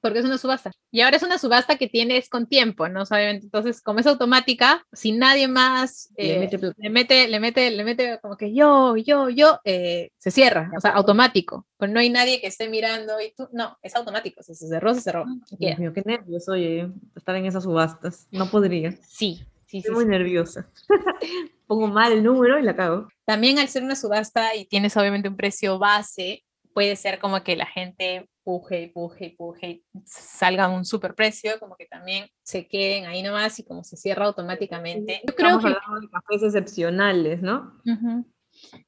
porque 0.09 0.21
es 0.21 0.25
una 0.25 0.39
subasta. 0.39 0.73
Y 0.91 1.03
ahora 1.03 1.17
es 1.17 1.23
una 1.23 1.39
subasta 1.39 1.77
que 1.77 1.89
tienes 1.89 2.29
con 2.29 2.47
tiempo, 2.47 2.89
¿no? 2.89 3.03
Obviamente, 3.03 3.45
entonces, 3.45 3.83
como 3.83 4.01
es 4.01 4.07
automática, 4.07 4.87
si 4.93 5.13
nadie 5.13 5.49
más 5.49 6.11
le, 6.17 6.37
eh, 6.37 6.39
mete, 6.39 6.59
le, 6.59 6.91
mete, 6.91 7.29
le, 7.29 7.41
mete, 7.41 7.71
le 7.71 7.85
mete, 7.85 8.19
como 8.21 8.37
que 8.37 8.55
yo, 8.55 8.97
yo, 8.97 9.29
yo, 9.29 9.61
eh, 9.65 10.11
se 10.17 10.31
cierra, 10.31 10.71
o 10.77 10.81
sea, 10.81 10.93
automático. 10.93 11.67
Pues 11.77 11.91
no 11.91 12.01
hay 12.01 12.11
nadie 12.11 12.41
que 12.41 12.47
esté 12.47 12.69
mirando 12.69 13.21
y 13.21 13.33
tú, 13.37 13.49
no, 13.53 13.77
es 13.83 13.95
automático, 13.95 14.43
se 14.43 14.55
cerró, 14.55 14.95
se 14.95 15.03
cerró. 15.03 15.27
Dios 15.59 15.79
mío, 15.79 15.93
qué 15.93 16.03
nervios, 16.05 16.49
oye, 16.49 16.89
estar 17.15 17.37
en 17.37 17.47
esas 17.47 17.65
subastas, 17.65 18.27
no 18.31 18.51
podría. 18.51 18.97
Sí, 19.07 19.47
Estoy 19.71 19.95
muy 19.95 20.07
nerviosa. 20.07 20.71
Pongo 21.67 21.89
mal 21.89 22.13
el 22.13 22.23
número 22.23 22.59
y 22.59 22.63
la 22.63 22.75
cago. 22.75 23.09
También 23.27 23.59
al 23.59 23.69
ser 23.69 23.83
una 23.83 23.97
subasta 23.97 24.55
y 24.55 24.65
tienes 24.65 24.97
obviamente 24.97 25.29
un 25.29 25.37
precio 25.37 25.79
base, 25.79 26.45
puede 26.73 26.97
ser 26.97 27.19
como 27.19 27.43
que 27.43 27.57
la 27.57 27.67
gente 27.67 28.29
puje 28.49 28.81
y 28.81 28.87
puje 28.87 29.27
y 29.27 29.37
puje 29.37 29.69
y 29.69 29.85
salga 30.07 30.69
un 30.69 30.87
super 30.87 31.15
precio, 31.15 31.61
como 31.61 31.77
que 31.77 31.85
también 31.85 32.31
se 32.43 32.67
queden 32.67 33.05
ahí 33.05 33.23
nomás 33.23 33.59
y 33.59 33.63
como 33.63 33.85
se 33.85 33.99
cierra 33.99 34.25
automáticamente. 34.25 35.21
Yo 35.29 35.35
creo 35.35 35.59
que... 35.59 35.67
hablando 35.67 36.01
de 36.01 36.09
cafés 36.09 36.43
excepcionales, 36.45 37.43
¿no? 37.43 37.79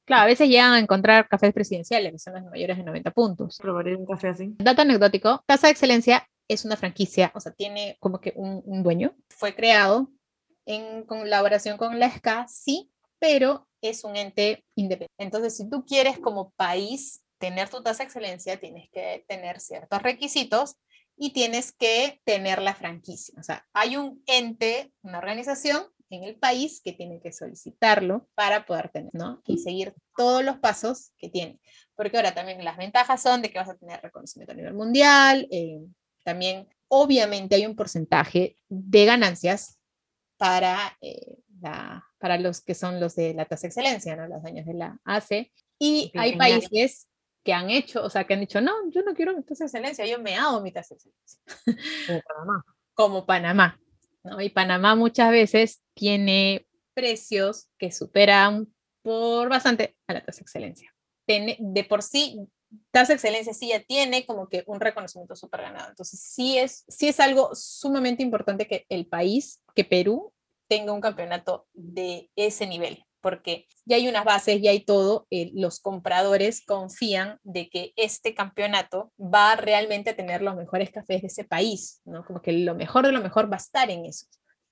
Claro, 0.03 0.23
a 0.23 0.25
veces 0.25 0.49
llegan 0.49 0.73
a 0.73 0.79
encontrar 0.79 1.27
cafés 1.27 1.53
presidenciales, 1.53 2.11
que 2.11 2.17
son 2.17 2.33
los 2.33 2.45
mayores 2.45 2.75
de 2.75 2.83
90 2.83 3.11
puntos. 3.11 3.59
Probaré 3.61 3.95
un 3.95 4.07
café 4.07 4.29
así. 4.29 4.55
Dato 4.57 4.81
anecdótico, 4.81 5.43
Casa 5.45 5.67
de 5.67 5.73
Excelencia 5.73 6.27
es 6.47 6.65
una 6.65 6.75
franquicia, 6.75 7.31
o 7.35 7.39
sea, 7.39 7.51
tiene 7.51 7.97
como 7.99 8.19
que 8.19 8.33
un, 8.35 8.63
un 8.65 8.81
dueño. 8.81 9.13
Fue 9.29 9.53
creado 9.53 10.09
en 10.65 11.03
colaboración 11.03 11.77
con 11.77 11.99
la 11.99 12.09
SCA, 12.09 12.47
sí, 12.47 12.91
pero 13.19 13.67
es 13.79 14.03
un 14.05 14.15
ente 14.15 14.65
independiente. 14.73 15.13
Entonces, 15.19 15.55
si 15.55 15.69
tú 15.69 15.85
quieres 15.85 16.17
como 16.17 16.49
país 16.55 17.20
tener 17.41 17.67
tu 17.67 17.83
tasa 17.83 18.03
de 18.03 18.05
excelencia, 18.05 18.59
tienes 18.59 18.89
que 18.91 19.25
tener 19.27 19.59
ciertos 19.59 20.01
requisitos 20.01 20.77
y 21.17 21.33
tienes 21.33 21.73
que 21.73 22.21
tener 22.23 22.61
la 22.61 22.73
franquicia. 22.73 23.37
O 23.37 23.43
sea, 23.43 23.67
hay 23.73 23.97
un 23.97 24.23
ente, 24.27 24.93
una 25.01 25.17
organización 25.17 25.83
en 26.09 26.23
el 26.23 26.35
país 26.35 26.81
que 26.83 26.93
tiene 26.93 27.19
que 27.19 27.31
solicitarlo 27.31 28.29
para 28.35 28.65
poder 28.65 28.89
tener, 28.89 29.13
¿no? 29.13 29.41
Y 29.45 29.57
seguir 29.57 29.93
todos 30.15 30.43
los 30.43 30.59
pasos 30.59 31.11
que 31.17 31.29
tiene. 31.29 31.59
Porque 31.95 32.17
ahora 32.17 32.33
también 32.33 32.63
las 32.63 32.77
ventajas 32.77 33.21
son 33.21 33.41
de 33.41 33.49
que 33.49 33.59
vas 33.59 33.69
a 33.69 33.77
tener 33.77 34.01
reconocimiento 34.01 34.53
a 34.53 34.55
nivel 34.55 34.73
mundial, 34.73 35.47
eh, 35.51 35.79
también 36.23 36.67
obviamente 36.87 37.55
hay 37.55 37.65
un 37.65 37.75
porcentaje 37.75 38.57
de 38.69 39.05
ganancias 39.05 39.79
para, 40.37 40.97
eh, 41.01 41.37
la, 41.61 42.05
para 42.19 42.37
los 42.37 42.61
que 42.61 42.75
son 42.75 42.99
los 42.99 43.15
de 43.15 43.33
la 43.33 43.45
tasa 43.45 43.63
de 43.63 43.67
excelencia, 43.69 44.15
¿no? 44.15 44.27
Los 44.27 44.43
años 44.45 44.65
de 44.65 44.73
la 44.73 44.99
ACE. 45.05 45.51
Y 45.79 46.11
hay 46.15 46.35
países 46.37 47.07
que 47.43 47.53
han 47.53 47.69
hecho, 47.69 48.03
o 48.03 48.09
sea, 48.09 48.25
que 48.25 48.33
han 48.33 48.39
dicho, 48.39 48.61
no, 48.61 48.71
yo 48.89 49.01
no 49.03 49.13
quiero 49.13 49.35
mi 49.35 49.43
tasa 49.43 49.63
de 49.63 49.67
excelencia, 49.67 50.05
yo 50.05 50.19
me 50.19 50.35
hago 50.35 50.61
mi 50.61 50.71
tasa 50.71 50.95
de 50.95 50.99
excelencia. 50.99 51.41
Como 52.05 52.21
Panamá. 52.21 52.65
Como 52.93 53.25
Panamá. 53.25 53.79
¿no? 54.23 54.41
Y 54.41 54.49
Panamá 54.49 54.95
muchas 54.95 55.31
veces 55.31 55.81
tiene 55.93 56.67
precios 56.93 57.69
que 57.77 57.91
superan 57.91 58.71
por 59.01 59.49
bastante 59.49 59.95
a 60.07 60.13
la 60.13 60.23
tasa 60.23 60.39
de 60.39 60.43
excelencia. 60.43 60.93
de 61.27 61.83
por 61.85 62.03
sí, 62.03 62.37
tasa 62.91 63.13
de 63.13 63.15
excelencia 63.15 63.53
sí 63.53 63.69
ya 63.69 63.81
tiene 63.81 64.25
como 64.25 64.47
que 64.47 64.63
un 64.67 64.79
reconocimiento 64.79 65.35
súper 65.35 65.61
ganado. 65.61 65.89
Entonces, 65.89 66.19
sí 66.19 66.57
es, 66.59 66.85
sí 66.87 67.07
es 67.07 67.19
algo 67.19 67.55
sumamente 67.55 68.21
importante 68.21 68.67
que 68.67 68.85
el 68.89 69.07
país, 69.07 69.63
que 69.73 69.85
Perú, 69.85 70.33
tenga 70.67 70.93
un 70.93 71.01
campeonato 71.01 71.67
de 71.73 72.29
ese 72.35 72.67
nivel 72.67 73.03
porque 73.21 73.67
ya 73.85 73.95
hay 73.95 74.07
unas 74.07 74.25
bases, 74.25 74.61
ya 74.61 74.71
hay 74.71 74.81
todo, 74.81 75.27
eh, 75.29 75.51
los 75.53 75.79
compradores 75.79 76.65
confían 76.65 77.39
de 77.43 77.69
que 77.69 77.93
este 77.95 78.35
campeonato 78.35 79.11
va 79.19 79.55
realmente 79.55 80.09
a 80.09 80.15
tener 80.15 80.41
los 80.41 80.55
mejores 80.55 80.91
cafés 80.91 81.21
de 81.21 81.27
ese 81.27 81.43
país, 81.43 82.01
¿no? 82.05 82.25
Como 82.25 82.41
que 82.41 82.51
lo 82.51 82.75
mejor 82.75 83.05
de 83.05 83.11
lo 83.11 83.21
mejor 83.21 83.51
va 83.51 83.55
a 83.55 83.59
estar 83.59 83.89
en 83.89 84.05
eso. 84.05 84.25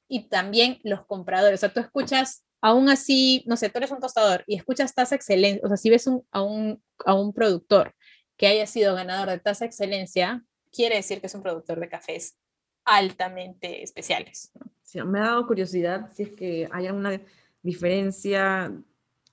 Y 0.08 0.28
también 0.28 0.80
los 0.84 1.06
compradores, 1.06 1.60
o 1.60 1.62
sea, 1.62 1.74
tú 1.74 1.80
escuchas, 1.80 2.44
aún 2.62 2.90
así, 2.90 3.44
no 3.46 3.56
sé, 3.56 3.70
tú 3.70 3.78
eres 3.78 3.92
un 3.92 4.00
tostador 4.00 4.44
y 4.48 4.56
escuchas 4.56 4.94
tasa 4.94 5.16
excelencia, 5.16 5.62
o 5.64 5.68
sea, 5.68 5.78
si 5.78 5.90
ves 5.90 6.08
a, 6.32 6.42
un, 6.42 6.84
a 7.06 7.14
un 7.14 7.34
productor 7.34 7.94
que 8.36 8.48
haya 8.48 8.66
sido 8.66 8.96
ganador 8.96 9.30
de 9.30 9.40
tasa 9.40 9.66
excelencia, 9.66 10.44
quiere 10.72 10.96
decir 10.96 11.22
que 11.22 11.28
es 11.28 11.36
un 11.36 11.44
productor 11.44 11.80
de 11.80 11.90
cafés 11.90 12.38
altamente 12.86 13.84
especiales. 13.84 14.52
me 15.06 15.20
ha 15.20 15.24
dado 15.24 15.46
curiosidad 15.46 16.10
si 16.14 16.24
es 16.24 16.30
que 16.30 16.68
hay 16.72 16.88
alguna 16.88 17.22
diferencia 17.64 18.74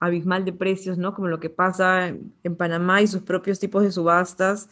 abismal 0.01 0.45
de 0.45 0.53
precios, 0.53 0.99
¿no? 0.99 1.15
Como 1.15 1.29
lo 1.29 1.41
que 1.41 1.51
pasa 1.51 2.09
en 2.09 2.57
Panamá 2.57 3.03
y 3.03 3.07
sus 3.07 3.23
propios 3.23 3.59
tipos 3.59 3.83
de 3.83 3.93
subastas 3.93 4.69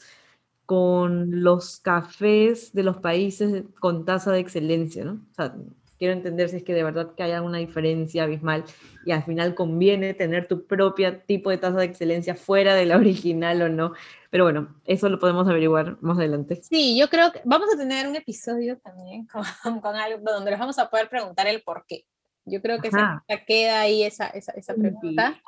con 0.66 1.42
los 1.42 1.78
cafés 1.80 2.72
de 2.72 2.82
los 2.82 2.98
países 2.98 3.64
con 3.80 4.04
tasa 4.04 4.32
de 4.32 4.40
excelencia, 4.40 5.04
¿no? 5.04 5.20
O 5.32 5.34
sea, 5.34 5.54
quiero 5.98 6.14
entender 6.14 6.48
si 6.48 6.56
es 6.56 6.64
que 6.64 6.74
de 6.74 6.82
verdad 6.82 7.14
que 7.14 7.22
haya 7.22 7.42
una 7.42 7.58
diferencia 7.58 8.24
abismal 8.24 8.64
y 9.04 9.12
al 9.12 9.22
final 9.22 9.54
conviene 9.54 10.14
tener 10.14 10.48
tu 10.48 10.66
propio 10.66 11.18
tipo 11.20 11.50
de 11.50 11.58
tasa 11.58 11.78
de 11.78 11.84
excelencia 11.84 12.34
fuera 12.34 12.74
de 12.74 12.86
la 12.86 12.96
original 12.98 13.62
o 13.62 13.68
no. 13.68 13.92
Pero 14.30 14.44
bueno, 14.44 14.74
eso 14.84 15.08
lo 15.08 15.18
podemos 15.18 15.46
averiguar 15.48 15.98
más 16.00 16.18
adelante. 16.18 16.60
Sí, 16.62 16.98
yo 16.98 17.08
creo 17.08 17.30
que 17.30 17.40
vamos 17.44 17.68
a 17.72 17.78
tener 17.78 18.08
un 18.08 18.16
episodio 18.16 18.78
también 18.78 19.26
con, 19.26 19.44
con 19.80 19.96
algo 19.96 20.18
donde 20.24 20.50
les 20.50 20.60
vamos 20.60 20.78
a 20.78 20.88
poder 20.88 21.08
preguntar 21.08 21.46
el 21.46 21.62
por 21.62 21.84
qué. 21.86 22.04
Yo 22.46 22.60
creo 22.60 22.80
que 22.80 22.90
se 22.90 23.44
queda 23.46 23.80
ahí 23.80 24.02
esa, 24.02 24.26
esa, 24.28 24.52
esa 24.52 24.74
pregunta. 24.74 25.40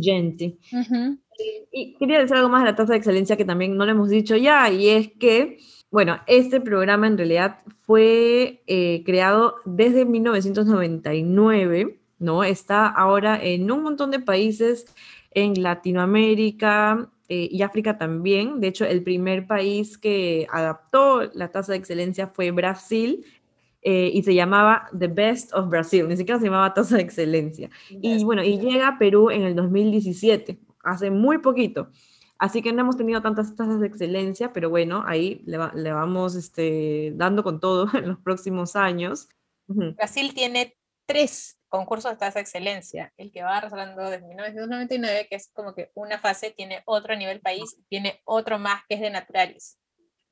Gente. 0.00 0.58
Y 1.72 1.96
quería 1.98 2.20
decir 2.20 2.36
algo 2.36 2.48
más 2.48 2.62
de 2.62 2.70
la 2.70 2.76
tasa 2.76 2.92
de 2.92 2.98
excelencia 2.98 3.36
que 3.36 3.44
también 3.44 3.76
no 3.76 3.84
le 3.84 3.92
hemos 3.92 4.10
dicho 4.10 4.36
ya, 4.36 4.70
y 4.70 4.88
es 4.88 5.08
que, 5.18 5.58
bueno, 5.90 6.20
este 6.26 6.60
programa 6.60 7.06
en 7.06 7.16
realidad 7.16 7.60
fue 7.82 8.62
eh, 8.66 9.02
creado 9.04 9.56
desde 9.64 10.04
1999, 10.04 11.98
¿no? 12.18 12.44
Está 12.44 12.86
ahora 12.86 13.42
en 13.42 13.70
un 13.70 13.82
montón 13.82 14.10
de 14.10 14.20
países 14.20 14.86
en 15.32 15.62
Latinoamérica, 15.62 17.10
eh, 17.32 17.48
y 17.48 17.62
África 17.62 17.96
también. 17.96 18.60
De 18.60 18.66
hecho, 18.66 18.84
el 18.84 19.04
primer 19.04 19.46
país 19.46 19.96
que 19.96 20.48
adaptó 20.50 21.30
la 21.32 21.52
tasa 21.52 21.70
de 21.70 21.78
excelencia 21.78 22.26
fue 22.26 22.50
Brasil 22.50 23.24
eh, 23.82 24.10
y 24.12 24.22
se 24.22 24.34
llamaba 24.34 24.88
The 24.96 25.08
Best 25.08 25.54
of 25.54 25.68
Brazil, 25.68 26.08
ni 26.08 26.16
siquiera 26.16 26.38
se 26.38 26.46
llamaba 26.46 26.74
Tasa 26.74 26.96
de 26.96 27.02
Excelencia. 27.02 27.70
Y 27.88 28.22
bueno, 28.24 28.42
y 28.42 28.58
llega 28.58 28.88
a 28.88 28.98
Perú 28.98 29.30
en 29.30 29.42
el 29.42 29.54
2017, 29.54 30.60
hace 30.82 31.10
muy 31.10 31.38
poquito. 31.38 31.90
Así 32.40 32.62
que 32.62 32.72
no 32.72 32.80
hemos 32.80 32.96
tenido 32.96 33.20
tantas 33.20 33.54
tasas 33.54 33.80
de 33.80 33.86
excelencia, 33.86 34.50
pero 34.54 34.70
bueno, 34.70 35.04
ahí 35.06 35.42
le, 35.44 35.58
le 35.74 35.92
vamos 35.92 36.34
este, 36.34 37.12
dando 37.14 37.42
con 37.44 37.60
todo 37.60 37.86
en 37.94 38.08
los 38.08 38.18
próximos 38.18 38.76
años. 38.76 39.28
Brasil 39.66 40.32
tiene 40.34 40.76
tres 41.04 41.60
concursos 41.68 42.10
de 42.10 42.16
tasa 42.16 42.38
de 42.38 42.42
excelencia. 42.42 43.12
El 43.18 43.30
que 43.30 43.42
va 43.42 43.58
arrastrando 43.58 44.08
desde 44.08 44.26
1999, 44.26 45.26
que 45.28 45.36
es 45.36 45.50
como 45.52 45.74
que 45.74 45.90
una 45.94 46.18
fase, 46.18 46.50
tiene 46.50 46.82
otro 46.86 47.12
a 47.12 47.16
nivel 47.16 47.40
país, 47.40 47.76
tiene 47.88 48.20
otro 48.24 48.58
más 48.58 48.82
que 48.88 48.94
es 48.94 49.00
de 49.02 49.10
naturales. 49.10 49.78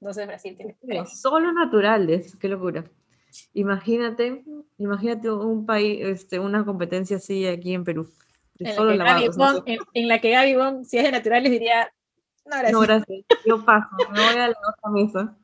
Entonces 0.00 0.26
Brasil 0.26 0.56
tiene 0.56 0.78
tres. 0.80 1.20
Solo 1.20 1.52
naturales, 1.52 2.36
qué 2.36 2.48
locura. 2.48 2.84
Imagínate, 3.54 4.44
imagínate 4.78 5.30
un 5.30 5.66
país, 5.66 5.98
este, 6.02 6.38
una 6.38 6.64
competencia 6.64 7.16
así 7.16 7.46
aquí 7.46 7.74
en 7.74 7.84
Perú. 7.84 8.10
En, 8.58 10.08
la 10.08 10.20
que 10.20 10.30
Gaby 10.30 10.56
Bon, 10.56 10.84
si 10.84 10.98
es 10.98 11.04
de 11.04 11.12
naturales, 11.12 11.50
diría, 11.50 11.92
no 12.44 12.50
gracias. 12.50 12.72
No, 12.72 12.80
gracias. 12.80 13.24
Yo 13.46 13.64
paso, 13.64 13.88
me 14.12 14.20
voy 14.20 14.40
a 14.40 14.48
la 14.48 14.50
otra 14.50 14.90
mesa. 14.90 15.36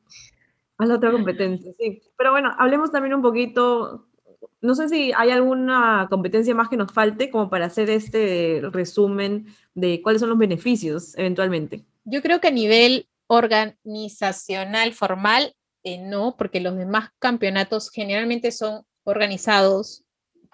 A 0.77 0.85
la 0.85 0.95
otra 0.95 1.11
competencia, 1.11 1.71
sí. 1.79 2.01
Pero 2.17 2.31
bueno, 2.31 2.51
hablemos 2.57 2.91
también 2.91 3.13
un 3.13 3.21
poquito, 3.21 4.07
no 4.59 4.75
sé 4.75 4.89
si 4.89 5.13
hay 5.15 5.29
alguna 5.29 6.07
competencia 6.09 6.53
más 6.53 6.67
que 6.67 6.75
nos 6.75 6.91
falte 6.91 7.29
como 7.29 7.49
para 7.49 7.67
hacer 7.67 7.89
este 7.89 8.61
resumen 8.71 9.47
de 9.73 10.01
cuáles 10.01 10.19
son 10.19 10.29
los 10.29 10.37
beneficios 10.37 11.17
eventualmente. 11.17 11.85
Yo 12.03 12.21
creo 12.21 12.41
que 12.41 12.49
a 12.49 12.51
nivel 12.51 13.07
organizacional 13.27 14.93
formal 14.93 15.55
eh, 15.85 15.99
no, 15.99 16.35
porque 16.35 16.59
los 16.59 16.75
demás 16.75 17.11
campeonatos 17.19 17.91
generalmente 17.91 18.51
son 18.51 18.83
organizados 19.03 20.03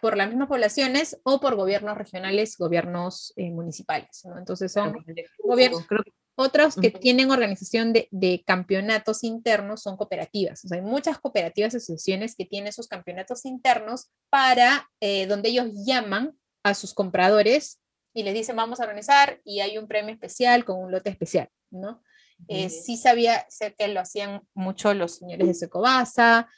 por 0.02 0.17
las 0.17 0.28
mismas 0.28 0.50
poblaciones 0.50 1.22
o 1.24 1.39
por 1.39 1.56
gobiernos 1.56 1.98
regionales, 1.98 2.58
gobiernos 2.58 3.32
eh, 3.38 3.50
municipales. 3.50 4.26
Entonces 4.38 4.74
son 4.74 4.94
gobiernos. 5.41 5.88
Otros 6.36 6.76
que 6.76 6.91
tienen 6.91 7.32
organización 7.32 7.94
de, 7.94 8.44
campeonatos 8.46 9.24
internos 9.24 9.84
son 9.84 9.96
cooperativas. 9.96 10.70
hay 10.70 10.82
muchas 10.82 11.17
cooperativas 11.20 11.74
y 11.74 11.78
asociaciones 11.78 12.36
que 12.36 12.46
tienen 12.46 12.67
esos 12.67 12.88
campeonatos 12.88 13.46
internos 13.46 14.10
para 14.30 14.89
eh, 15.00 15.28
donde 15.28 15.50
ellos 15.50 15.67
llaman 15.86 16.38
a 16.63 16.74
sus 16.74 16.94
compradores 16.94 17.80
y 18.13 18.24
les 18.24 18.34
dicen 18.34 18.58
vamos 18.58 18.82
a 18.82 18.84
organizar 18.84 19.39
y 19.46 19.62
hay 19.62 19.78
un 19.78 19.88
premio 19.88 20.13
especial 20.13 20.65
con 20.65 20.78
un 20.78 20.91
lote 20.91 21.10
especial, 21.10 21.50
¿no? 21.70 22.02
Eh, 22.48 22.70
sí 22.70 22.98
sabía, 22.98 23.46
sé 23.50 23.76
que 23.78 23.88
lo 23.88 24.00
hacían 24.00 24.42
mucho 24.54 24.94
los 24.94 25.16
señores 25.16 25.48
de 25.48 25.54
Secobasa, 25.54 26.50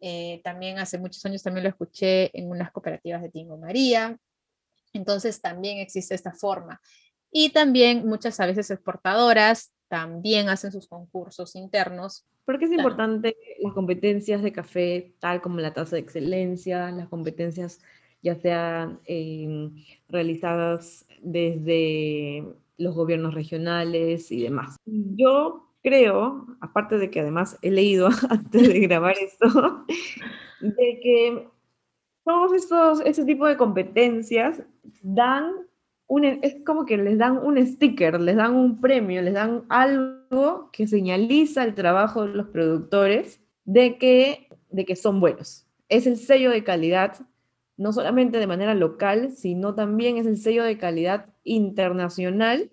eh, 0.00 0.40
también 0.44 0.78
hace 0.78 0.98
muchos 0.98 1.24
años 1.26 1.42
también 1.42 1.64
lo 1.64 1.70
escuché 1.70 2.36
en 2.38 2.50
unas 2.50 2.70
cooperativas 2.72 3.22
de 3.22 3.30
Tingo 3.30 3.58
María, 3.58 4.16
entonces 4.92 5.40
también 5.40 5.78
existe 5.78 6.14
esta 6.14 6.32
forma. 6.32 6.80
Y 7.30 7.50
también 7.50 8.06
muchas 8.06 8.40
a 8.40 8.46
veces 8.46 8.70
exportadoras 8.70 9.72
también 9.88 10.48
hacen 10.48 10.72
sus 10.72 10.88
concursos 10.88 11.54
internos. 11.56 12.26
¿Por 12.44 12.58
qué 12.58 12.64
es 12.64 12.72
importante 12.72 13.36
las 13.60 13.74
competencias 13.74 14.42
de 14.42 14.52
café, 14.52 15.14
tal 15.20 15.40
como 15.40 15.58
la 15.58 15.74
tasa 15.74 15.96
de 15.96 16.02
excelencia, 16.02 16.90
las 16.90 17.08
competencias 17.08 17.80
ya 18.22 18.34
sean 18.36 19.00
eh, 19.04 19.70
realizadas 20.08 21.06
desde 21.22 22.44
los 22.80 22.94
gobiernos 22.94 23.34
regionales 23.34 24.32
y 24.32 24.42
demás. 24.42 24.76
Yo 24.86 25.68
creo, 25.82 26.46
aparte 26.60 26.98
de 26.98 27.10
que 27.10 27.20
además 27.20 27.58
he 27.62 27.70
leído 27.70 28.08
antes 28.30 28.68
de 28.68 28.80
grabar 28.80 29.14
esto, 29.20 29.84
de 30.60 31.00
que 31.02 31.48
todos 32.24 32.52
estos, 32.54 33.02
este 33.04 33.24
tipo 33.24 33.46
de 33.46 33.56
competencias 33.56 34.62
dan 35.02 35.52
un, 36.06 36.24
es 36.24 36.56
como 36.66 36.86
que 36.86 36.96
les 36.96 37.18
dan 37.18 37.38
un 37.38 37.64
sticker, 37.64 38.20
les 38.20 38.36
dan 38.36 38.54
un 38.54 38.80
premio, 38.80 39.22
les 39.22 39.34
dan 39.34 39.64
algo 39.68 40.70
que 40.72 40.86
señaliza 40.86 41.64
el 41.64 41.74
trabajo 41.74 42.26
de 42.26 42.34
los 42.34 42.48
productores 42.48 43.40
de 43.64 43.96
que, 43.98 44.48
de 44.70 44.84
que 44.84 44.96
son 44.96 45.20
buenos. 45.20 45.66
Es 45.88 46.06
el 46.06 46.16
sello 46.16 46.50
de 46.50 46.64
calidad, 46.64 47.18
no 47.76 47.92
solamente 47.92 48.38
de 48.38 48.46
manera 48.46 48.74
local, 48.74 49.30
sino 49.30 49.74
también 49.74 50.16
es 50.16 50.26
el 50.26 50.36
sello 50.36 50.64
de 50.64 50.78
calidad 50.78 51.29
internacional 51.44 52.70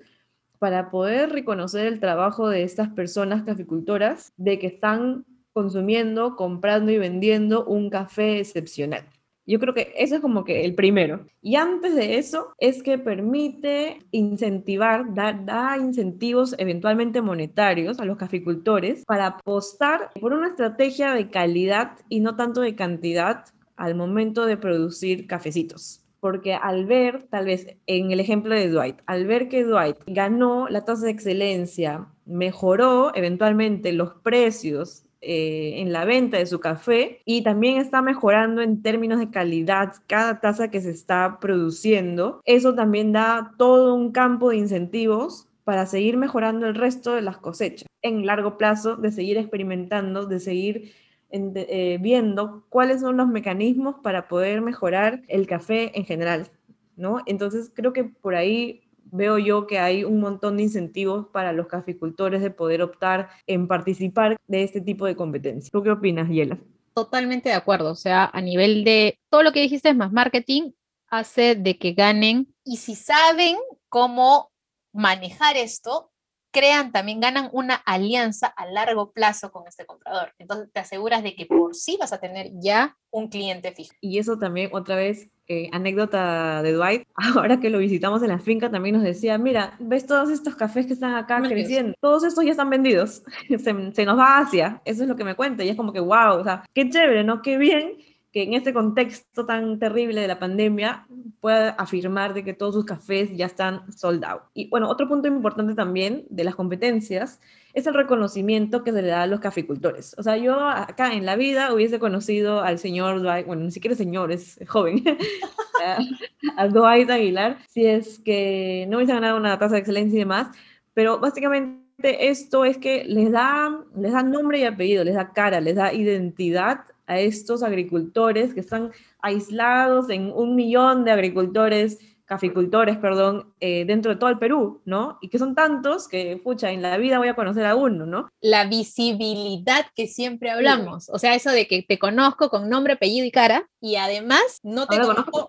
para 0.60 0.90
poder 0.90 1.30
reconocer 1.30 1.86
el 1.86 2.00
trabajo 2.00 2.50
de 2.50 2.64
estas 2.64 2.90
personas 2.90 3.44
caficultoras 3.44 4.34
de 4.38 4.60
que 4.60 4.68
están 4.68 5.26
consumiendo, 5.54 6.36
comprando 6.36 6.92
y 6.92 6.98
vendiendo 6.98 7.66
un 7.66 7.90
café 7.90 8.40
excepcional. 8.40 9.06
Yo 9.48 9.60
creo 9.60 9.74
que 9.74 9.94
eso 9.96 10.16
es 10.16 10.22
como 10.22 10.44
que 10.44 10.66
el 10.66 10.76
primero. 10.76 11.26
Y 11.42 11.56
antes 11.56 11.96
de 11.96 12.18
eso 12.18 12.54
es 12.60 12.84
que 12.84 12.98
permite 12.98 14.00
incentivar, 14.12 15.14
dar 15.14 15.46
da 15.46 15.78
incentivos 15.78 16.54
eventualmente 16.58 17.22
monetarios 17.22 18.00
a 18.00 18.06
los 18.06 18.18
caficultores 18.18 19.06
para 19.06 19.28
apostar 19.28 20.12
por 20.20 20.34
una 20.34 20.50
estrategia 20.50 21.14
de 21.14 21.30
calidad 21.30 21.94
y 22.10 22.20
no 22.20 22.36
tanto 22.36 22.60
de 22.60 22.76
cantidad 22.76 23.46
al 23.78 23.96
momento 23.96 24.46
de 24.46 24.58
producir 24.58 25.28
cafecitos. 25.28 26.07
Porque 26.20 26.54
al 26.54 26.86
ver, 26.86 27.24
tal 27.30 27.46
vez 27.46 27.78
en 27.86 28.12
el 28.12 28.20
ejemplo 28.20 28.56
de 28.56 28.70
Dwight, 28.70 28.98
al 29.06 29.28
ver 29.28 29.50
que 29.50 29.64
Dwight 29.64 29.98
ganó 30.08 30.68
la 30.68 30.86
tasa 30.86 31.06
de 31.06 31.12
excelencia, 31.12 32.08
mejoró 32.26 33.16
eventualmente 33.16 33.94
los 33.94 34.14
precios 34.16 35.08
eh, 35.22 35.82
en 35.82 35.92
la 35.92 36.06
venta 36.06 36.38
de 36.38 36.46
su 36.46 36.60
café 36.60 37.22
y 37.26 37.42
también 37.42 37.78
está 37.78 38.04
mejorando 38.04 38.62
en 38.62 38.84
términos 38.84 39.18
de 39.18 39.32
calidad 39.32 39.94
cada 40.06 40.40
taza 40.40 40.70
que 40.70 40.80
se 40.80 40.92
está 40.92 41.40
produciendo. 41.40 42.42
Eso 42.46 42.76
también 42.76 43.14
da 43.14 43.54
todo 43.58 43.96
un 43.96 44.12
campo 44.12 44.52
de 44.52 44.58
incentivos 44.58 45.48
para 45.64 45.86
seguir 45.86 46.18
mejorando 46.18 46.68
el 46.68 46.76
resto 46.76 47.14
de 47.14 47.22
las 47.22 47.38
cosechas 47.38 47.88
en 48.04 48.26
largo 48.26 48.58
plazo, 48.58 48.96
de 48.96 49.12
seguir 49.12 49.38
experimentando, 49.38 50.28
de 50.28 50.40
seguir 50.40 50.94
eh, 51.30 51.98
viendo 52.00 52.66
cuáles 52.70 53.02
son 53.02 53.18
los 53.18 53.28
mecanismos 53.28 53.96
para 54.02 54.28
poder 54.28 54.62
mejorar 54.62 55.24
el 55.28 55.48
café 55.48 55.98
en 55.98 56.06
general, 56.06 56.50
¿no? 56.96 57.22
Entonces 57.26 57.72
creo 57.74 57.94
que 57.94 58.06
por 58.06 58.36
ahí 58.36 58.84
veo 59.12 59.38
yo 59.38 59.68
que 59.68 59.80
hay 59.80 60.04
un 60.04 60.20
montón 60.20 60.58
de 60.58 60.64
incentivos 60.64 61.28
para 61.28 61.54
los 61.54 61.68
caficultores 61.68 62.42
de 62.42 62.52
poder 62.52 62.82
optar 62.82 63.30
en 63.46 63.68
participar 63.68 64.38
de 64.48 64.64
este 64.64 64.82
tipo 64.82 65.06
de 65.06 65.16
competencia. 65.16 65.70
¿Tú 65.72 65.84
qué 65.84 65.92
opinas, 65.92 66.30
Yela? 66.30 66.58
Totalmente 66.94 67.50
de 67.50 67.56
acuerdo, 67.56 67.92
o 67.92 67.96
sea, 67.96 68.30
a 68.34 68.42
nivel 68.42 68.84
de 68.84 69.20
todo 69.30 69.44
lo 69.44 69.52
que 69.52 69.62
dijiste 69.62 69.90
es 69.90 69.96
más 69.96 70.12
marketing, 70.12 70.72
hace 71.10 71.56
de 71.56 71.78
que 71.78 71.94
ganen 71.94 72.54
y 72.64 72.78
si 72.78 72.96
saben 72.96 73.56
cómo 73.88 74.52
manejar 74.94 75.58
esto, 75.58 76.12
crean 76.52 76.92
también, 76.92 77.20
ganan 77.20 77.50
una 77.52 77.76
alianza 77.76 78.48
a 78.48 78.66
largo 78.66 79.12
plazo 79.12 79.52
con 79.52 79.68
este 79.68 79.86
comprador. 79.86 80.34
Entonces 80.40 80.70
te 80.72 80.80
aseguras 80.80 81.24
de 81.24 81.36
que 81.36 81.46
por 81.46 81.76
sí 81.76 81.98
vas 82.00 82.14
a 82.14 82.20
tener 82.20 82.52
ya 82.54 82.98
un 83.12 83.30
cliente 83.30 83.72
fijo. 83.72 83.94
Y 84.02 84.20
eso 84.20 84.38
también, 84.38 84.70
otra 84.74 84.96
vez, 84.96 85.30
eh, 85.48 85.70
anécdota 85.72 86.62
de 86.62 86.74
Dwight, 86.74 87.08
ahora 87.36 87.60
que 87.60 87.70
lo 87.70 87.80
visitamos 87.80 88.22
en 88.22 88.30
la 88.30 88.40
finca 88.40 88.70
también 88.70 88.96
nos 88.96 89.04
decía, 89.04 89.38
mira, 89.38 89.76
ves 89.80 90.06
todos 90.06 90.30
estos 90.30 90.56
cafés 90.56 90.86
que 90.86 90.94
están 90.94 91.16
acá 91.16 91.42
creciendo, 91.42 91.94
todos 92.02 92.24
estos 92.24 92.44
ya 92.44 92.52
están 92.52 92.70
vendidos, 92.70 93.24
se, 93.48 93.58
se, 93.94 94.06
nos 94.06 94.18
va 94.18 94.40
hacia, 94.40 94.82
eso 94.84 95.04
es 95.04 95.10
lo 95.10 95.16
que 95.16 95.24
me 95.24 95.36
cuenta 95.36 95.64
y 95.64 95.70
es 95.70 95.78
como 95.78 95.94
que, 95.94 96.00
wow, 96.00 96.40
o 96.40 96.44
sea, 96.44 96.66
qué 96.74 96.90
chévere, 96.90 97.24
¿no? 97.24 97.42
Qué 97.42 97.58
bien 97.58 97.98
que 98.38 98.44
en 98.44 98.54
este 98.54 98.72
contexto 98.72 99.48
tan 99.48 99.80
terrible 99.80 100.22
de 100.22 100.28
la 100.28 100.38
pandemia 100.38 101.08
pueda 101.40 101.72
afirmar 101.72 102.36
de 102.36 102.44
que 102.44 102.54
todos 102.54 102.76
sus 102.76 102.86
cafés 102.86 103.36
ya 103.36 103.48
están 103.48 103.92
sold 103.92 104.24
out. 104.24 104.44
Y 104.54 104.70
bueno, 104.70 104.88
otro 104.90 105.08
punto 105.08 105.28
importante 105.28 105.74
también 105.74 106.24
de 106.30 106.44
las 106.44 106.54
competencias 106.54 107.42
es 107.74 107.88
el 107.88 107.96
reconocimiento 107.96 108.84
que 108.84 108.92
se 108.92 109.02
le 109.02 109.08
da 109.08 109.24
a 109.24 109.26
los 109.26 109.40
caficultores. 109.40 110.14
O 110.20 110.22
sea, 110.22 110.38
yo 110.38 110.60
acá 110.60 111.16
en 111.16 111.26
la 111.26 111.36
vida 111.36 111.74
hubiese 111.74 111.98
conocido 111.98 112.62
al 112.62 112.78
señor 112.78 113.24
Dwight, 113.24 113.48
bueno, 113.48 113.64
ni 113.64 113.72
siquiera 113.72 113.96
señor, 113.96 114.32
es 114.32 114.60
joven, 114.68 115.04
a 116.58 116.68
Dwight 116.68 117.10
Aguilar, 117.10 117.58
si 117.68 117.88
es 117.88 118.20
que 118.20 118.86
no 118.88 118.98
hubiese 118.98 119.14
ganado 119.14 119.36
una 119.36 119.58
tasa 119.58 119.74
de 119.74 119.80
excelencia 119.80 120.16
y 120.16 120.20
demás, 120.20 120.56
pero 120.94 121.18
básicamente 121.18 122.30
esto 122.30 122.66
es 122.66 122.78
que 122.78 123.04
les 123.04 123.32
da, 123.32 123.84
les 123.96 124.12
da 124.12 124.22
nombre 124.22 124.60
y 124.60 124.66
apellido, 124.66 125.04
les 125.04 125.16
da 125.16 125.34
cara, 125.34 125.60
les 125.60 125.76
da 125.76 125.92
identidad 125.92 126.82
a 127.08 127.20
estos 127.20 127.64
agricultores 127.64 128.54
que 128.54 128.60
están 128.60 128.92
aislados 129.22 130.10
en 130.10 130.32
un 130.34 130.56
millón 130.56 131.06
de 131.06 131.12
agricultores, 131.12 131.98
caficultores, 132.28 132.98
perdón, 132.98 133.54
eh, 133.62 133.86
dentro 133.86 134.12
de 134.12 134.18
todo 134.18 134.30
el 134.30 134.38
Perú, 134.38 134.82
¿no? 134.84 135.18
Y 135.22 135.30
que 135.30 135.40
son 135.40 135.56
tantos 135.56 136.10
que, 136.10 136.36
pucha, 136.44 136.72
en 136.72 136.82
la 136.82 136.98
vida 136.98 137.20
voy 137.20 137.30
a 137.30 137.36
conocer 137.36 137.66
a 137.66 137.76
uno, 137.76 138.06
¿no? 138.06 138.28
La 138.42 138.66
visibilidad 138.66 139.86
que 139.96 140.08
siempre 140.08 140.52
hablamos, 140.52 141.10
o 141.10 141.18
sea, 141.20 141.36
eso 141.36 141.52
de 141.52 141.68
que 141.68 141.84
te 141.84 141.98
conozco 141.98 142.50
con 142.50 142.70
nombre, 142.70 142.94
apellido 142.94 143.26
y 143.26 143.32
cara, 143.32 143.70
y 143.80 143.96
además 143.96 144.60
no 144.62 144.88
te 144.88 145.00
conozco. 145.00 145.48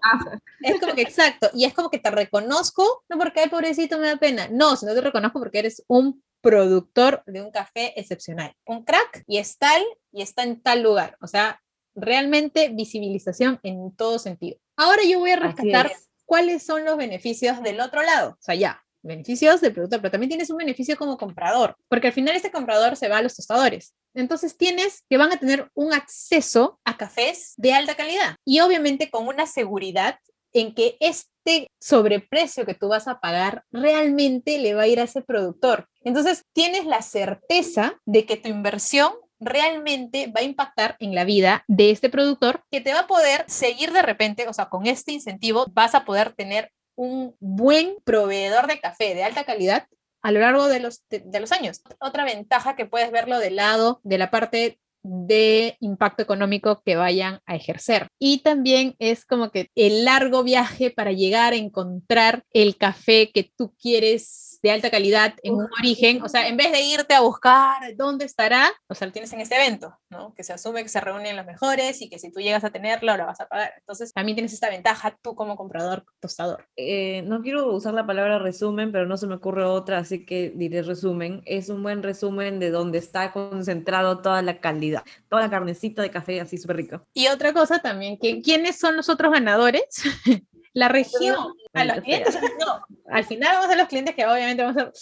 Es 0.62 0.78
como 0.80 0.94
que 0.94 1.02
exacto, 1.02 1.48
y 1.52 1.64
es 1.64 1.74
como 1.74 1.90
que 1.90 1.98
te 1.98 2.12
reconozco, 2.12 3.02
no 3.08 3.18
porque, 3.18 3.40
ay, 3.40 3.48
pobrecito, 3.48 3.98
me 3.98 4.06
da 4.06 4.16
pena, 4.16 4.48
no, 4.48 4.76
sino 4.76 4.94
te 4.94 5.00
reconozco 5.00 5.40
porque 5.40 5.58
eres 5.58 5.84
un 5.88 6.22
productor 6.40 7.22
de 7.26 7.42
un 7.42 7.50
café 7.50 7.98
excepcional, 7.98 8.54
un 8.64 8.84
crack 8.84 9.24
y 9.26 9.38
es 9.38 9.58
tal 9.58 9.82
y 10.12 10.22
está 10.22 10.42
en 10.42 10.60
tal 10.60 10.82
lugar. 10.82 11.16
O 11.20 11.26
sea, 11.26 11.60
realmente 11.94 12.70
visibilización 12.70 13.58
en 13.62 13.94
todo 13.94 14.18
sentido. 14.18 14.58
Ahora 14.76 15.02
yo 15.04 15.18
voy 15.18 15.32
a 15.32 15.36
rescatar 15.36 15.92
cuáles 16.24 16.62
son 16.62 16.84
los 16.84 16.96
beneficios 16.96 17.62
del 17.62 17.80
otro 17.80 18.02
lado. 18.02 18.30
O 18.30 18.42
sea, 18.42 18.54
ya, 18.54 18.82
beneficios 19.02 19.60
del 19.60 19.72
productor, 19.72 20.00
pero 20.00 20.12
también 20.12 20.28
tienes 20.28 20.50
un 20.50 20.58
beneficio 20.58 20.96
como 20.96 21.16
comprador, 21.16 21.76
porque 21.88 22.08
al 22.08 22.12
final 22.12 22.36
este 22.36 22.50
comprador 22.50 22.96
se 22.96 23.08
va 23.08 23.18
a 23.18 23.22
los 23.22 23.34
tostadores. 23.34 23.94
Entonces 24.14 24.56
tienes 24.56 25.04
que 25.08 25.16
van 25.16 25.32
a 25.32 25.38
tener 25.38 25.70
un 25.74 25.92
acceso 25.92 26.80
a 26.84 26.96
cafés 26.96 27.54
de 27.56 27.72
alta 27.72 27.94
calidad 27.94 28.36
y 28.44 28.60
obviamente 28.60 29.10
con 29.10 29.26
una 29.26 29.46
seguridad 29.46 30.18
en 30.52 30.74
que 30.74 30.96
este 31.00 31.68
sobreprecio 31.80 32.66
que 32.66 32.74
tú 32.74 32.88
vas 32.88 33.08
a 33.08 33.20
pagar 33.20 33.64
realmente 33.70 34.58
le 34.58 34.74
va 34.74 34.82
a 34.82 34.88
ir 34.88 35.00
a 35.00 35.04
ese 35.04 35.22
productor. 35.22 35.88
Entonces, 36.02 36.44
tienes 36.52 36.86
la 36.86 37.02
certeza 37.02 38.00
de 38.04 38.26
que 38.26 38.36
tu 38.36 38.48
inversión 38.48 39.12
realmente 39.40 40.32
va 40.34 40.40
a 40.40 40.44
impactar 40.44 40.96
en 40.98 41.14
la 41.14 41.24
vida 41.24 41.64
de 41.68 41.90
este 41.90 42.10
productor 42.10 42.64
que 42.70 42.80
te 42.80 42.92
va 42.92 43.00
a 43.00 43.06
poder 43.06 43.44
seguir 43.46 43.92
de 43.92 44.02
repente, 44.02 44.48
o 44.48 44.52
sea, 44.52 44.68
con 44.68 44.86
este 44.86 45.12
incentivo 45.12 45.66
vas 45.72 45.94
a 45.94 46.04
poder 46.04 46.32
tener 46.32 46.72
un 46.96 47.36
buen 47.38 47.96
proveedor 48.04 48.66
de 48.66 48.80
café 48.80 49.14
de 49.14 49.22
alta 49.22 49.44
calidad 49.44 49.86
a 50.22 50.32
lo 50.32 50.40
largo 50.40 50.66
de 50.66 50.80
los, 50.80 51.04
de, 51.08 51.40
los 51.40 51.52
años. 51.52 51.82
Otra 52.00 52.24
ventaja 52.24 52.74
que 52.74 52.86
puedes 52.86 53.12
verlo 53.12 53.38
del 53.38 53.56
lado 53.56 54.00
de 54.02 54.18
la 54.18 54.30
parte 54.30 54.80
de 55.02 55.76
impacto 55.80 56.22
económico 56.22 56.82
que 56.84 56.96
vayan 56.96 57.40
a 57.46 57.56
ejercer. 57.56 58.08
Y 58.18 58.38
también 58.38 58.94
es 58.98 59.24
como 59.24 59.50
que 59.50 59.70
el 59.74 60.04
largo 60.04 60.42
viaje 60.42 60.90
para 60.90 61.12
llegar 61.12 61.52
a 61.52 61.56
encontrar 61.56 62.44
el 62.52 62.76
café 62.76 63.30
que 63.32 63.44
tú 63.44 63.74
quieres 63.80 64.47
de 64.62 64.70
alta 64.70 64.90
calidad 64.90 65.34
en 65.42 65.54
un 65.54 65.68
origen, 65.78 66.22
o 66.22 66.28
sea, 66.28 66.48
en 66.48 66.56
vez 66.56 66.72
de 66.72 66.80
irte 66.80 67.14
a 67.14 67.20
buscar 67.20 67.96
dónde 67.96 68.24
estará, 68.24 68.70
o 68.88 68.94
sea, 68.94 69.06
lo 69.06 69.12
tienes 69.12 69.32
en 69.32 69.40
este 69.40 69.56
evento, 69.56 69.96
¿no? 70.10 70.34
Que 70.34 70.42
se 70.42 70.52
asume 70.52 70.82
que 70.82 70.88
se 70.88 71.00
reúnen 71.00 71.36
los 71.36 71.46
mejores 71.46 72.00
y 72.02 72.08
que 72.08 72.18
si 72.18 72.32
tú 72.32 72.40
llegas 72.40 72.64
a 72.64 72.70
tenerlo, 72.70 73.16
lo 73.16 73.26
vas 73.26 73.40
a 73.40 73.46
pagar. 73.46 73.72
Entonces, 73.78 74.12
también 74.12 74.36
tienes 74.36 74.52
esta 74.52 74.68
ventaja 74.68 75.16
tú 75.22 75.34
como 75.34 75.56
comprador, 75.56 76.04
tostador. 76.20 76.66
Eh, 76.76 77.22
no 77.26 77.42
quiero 77.42 77.72
usar 77.72 77.94
la 77.94 78.06
palabra 78.06 78.38
resumen, 78.38 78.92
pero 78.92 79.06
no 79.06 79.16
se 79.16 79.26
me 79.26 79.36
ocurre 79.36 79.64
otra, 79.64 79.98
así 79.98 80.24
que 80.24 80.52
diré 80.54 80.82
resumen. 80.82 81.42
Es 81.44 81.68
un 81.68 81.82
buen 81.82 82.02
resumen 82.02 82.58
de 82.58 82.70
dónde 82.70 82.98
está 82.98 83.32
concentrado 83.32 84.20
toda 84.20 84.42
la 84.42 84.60
calidad, 84.60 85.04
toda 85.28 85.42
la 85.42 85.50
carnecita 85.50 86.02
de 86.02 86.10
café 86.10 86.40
así 86.40 86.58
súper 86.58 86.76
rico. 86.76 87.06
Y 87.14 87.28
otra 87.28 87.52
cosa 87.52 87.78
también, 87.78 88.18
que 88.18 88.42
¿quiénes 88.42 88.78
son 88.78 88.96
los 88.96 89.08
otros 89.08 89.32
ganadores? 89.32 90.02
La 90.78 90.88
región, 90.88 91.54
a 91.74 91.84
los 91.84 92.00
clientes, 92.02 92.38
no, 92.60 92.84
al 93.10 93.24
final 93.24 93.56
vamos 93.56 93.70
a 93.70 93.76
los 93.76 93.88
clientes 93.88 94.14
que 94.14 94.24
obviamente 94.24 94.62
vamos 94.62 94.80
a 94.80 94.92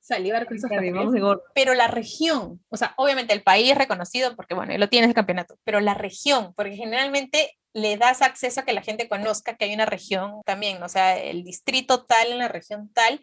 salivar 0.00 0.46
con 0.46 0.56
esos 0.56 0.70
pero 1.54 1.74
la 1.74 1.86
región, 1.86 2.64
o 2.70 2.76
sea, 2.78 2.94
obviamente 2.96 3.34
el 3.34 3.42
país 3.42 3.70
es 3.72 3.76
reconocido 3.76 4.34
porque, 4.36 4.54
bueno, 4.54 4.76
lo 4.78 4.88
tienes 4.88 5.08
el 5.08 5.14
campeonato, 5.14 5.58
pero 5.64 5.80
la 5.80 5.92
región, 5.92 6.54
porque 6.54 6.76
generalmente 6.76 7.58
le 7.74 7.98
das 7.98 8.22
acceso 8.22 8.60
a 8.60 8.64
que 8.64 8.72
la 8.72 8.80
gente 8.80 9.06
conozca 9.06 9.54
que 9.54 9.66
hay 9.66 9.74
una 9.74 9.84
región 9.84 10.40
también, 10.46 10.82
o 10.82 10.88
sea, 10.88 11.18
el 11.18 11.44
distrito 11.44 12.06
tal 12.06 12.32
en 12.32 12.38
la 12.38 12.48
región 12.48 12.90
tal 12.94 13.20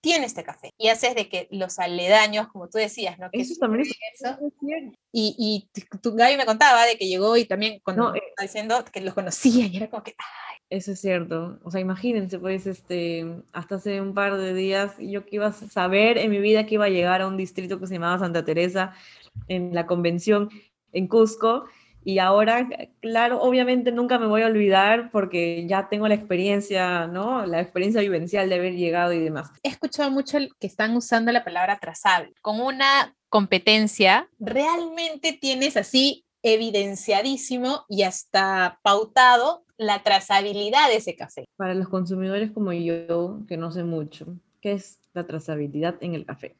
tiene 0.00 0.26
este 0.26 0.44
café 0.44 0.72
y 0.78 0.88
haces 0.88 1.14
de 1.14 1.28
que 1.28 1.48
los 1.50 1.78
aledaños, 1.78 2.48
como 2.48 2.68
tú 2.68 2.78
decías, 2.78 3.18
¿no? 3.18 3.30
Que 3.30 3.40
eso 3.40 3.54
también 3.58 3.82
es 3.82 3.96
eso. 4.20 4.38
Y, 5.12 5.34
y 5.38 5.68
tu, 6.00 6.14
Gaby 6.14 6.36
me 6.36 6.46
contaba 6.46 6.84
de 6.84 6.96
que 6.96 7.08
llegó 7.08 7.36
y 7.36 7.44
también 7.44 7.80
cuando 7.82 8.14
eh, 8.14 8.20
estaba 8.28 8.46
diciendo 8.46 8.84
que 8.92 9.00
los 9.00 9.14
conocía 9.14 9.66
y 9.66 9.76
era 9.76 9.90
como 9.90 10.02
que, 10.02 10.14
eso 10.68 10.92
es 10.92 11.00
cierto. 11.00 11.60
O 11.62 11.70
sea, 11.70 11.80
imagínense, 11.80 12.38
pues, 12.38 12.66
este, 12.66 13.24
hasta 13.52 13.76
hace 13.76 14.00
un 14.00 14.14
par 14.14 14.36
de 14.36 14.52
días 14.52 14.94
yo 14.98 15.24
que 15.24 15.36
iba 15.36 15.46
a 15.46 15.52
saber 15.52 16.18
en 16.18 16.30
mi 16.30 16.38
vida 16.38 16.66
que 16.66 16.74
iba 16.74 16.86
a 16.86 16.90
llegar 16.90 17.22
a 17.22 17.28
un 17.28 17.36
distrito 17.36 17.78
que 17.78 17.86
se 17.86 17.94
llamaba 17.94 18.18
Santa 18.18 18.44
Teresa 18.44 18.92
en 19.48 19.74
la 19.74 19.86
convención 19.86 20.50
en 20.92 21.06
Cusco. 21.06 21.66
Y 22.06 22.20
ahora, 22.20 22.68
claro, 23.00 23.42
obviamente 23.42 23.90
nunca 23.90 24.16
me 24.20 24.28
voy 24.28 24.42
a 24.42 24.46
olvidar 24.46 25.10
porque 25.10 25.66
ya 25.66 25.88
tengo 25.88 26.06
la 26.06 26.14
experiencia, 26.14 27.08
¿no? 27.08 27.44
La 27.46 27.60
experiencia 27.60 28.00
vivencial 28.00 28.48
de 28.48 28.54
haber 28.54 28.76
llegado 28.76 29.12
y 29.12 29.18
demás. 29.18 29.50
He 29.64 29.70
escuchado 29.70 30.08
mucho 30.12 30.38
que 30.60 30.68
están 30.68 30.94
usando 30.94 31.32
la 31.32 31.42
palabra 31.42 31.80
trazable. 31.80 32.32
Con 32.42 32.60
una 32.60 33.16
competencia, 33.28 34.28
realmente 34.38 35.32
tienes 35.32 35.76
así 35.76 36.24
evidenciadísimo 36.44 37.84
y 37.88 38.04
hasta 38.04 38.78
pautado 38.84 39.64
la 39.76 40.04
trazabilidad 40.04 40.88
de 40.88 40.98
ese 40.98 41.16
café. 41.16 41.44
Para 41.56 41.74
los 41.74 41.88
consumidores 41.88 42.52
como 42.52 42.72
yo, 42.72 43.40
que 43.48 43.56
no 43.56 43.72
sé 43.72 43.82
mucho, 43.82 44.26
¿qué 44.60 44.74
es 44.74 45.00
la 45.12 45.26
trazabilidad 45.26 45.96
en 46.00 46.14
el 46.14 46.24
café? 46.24 46.54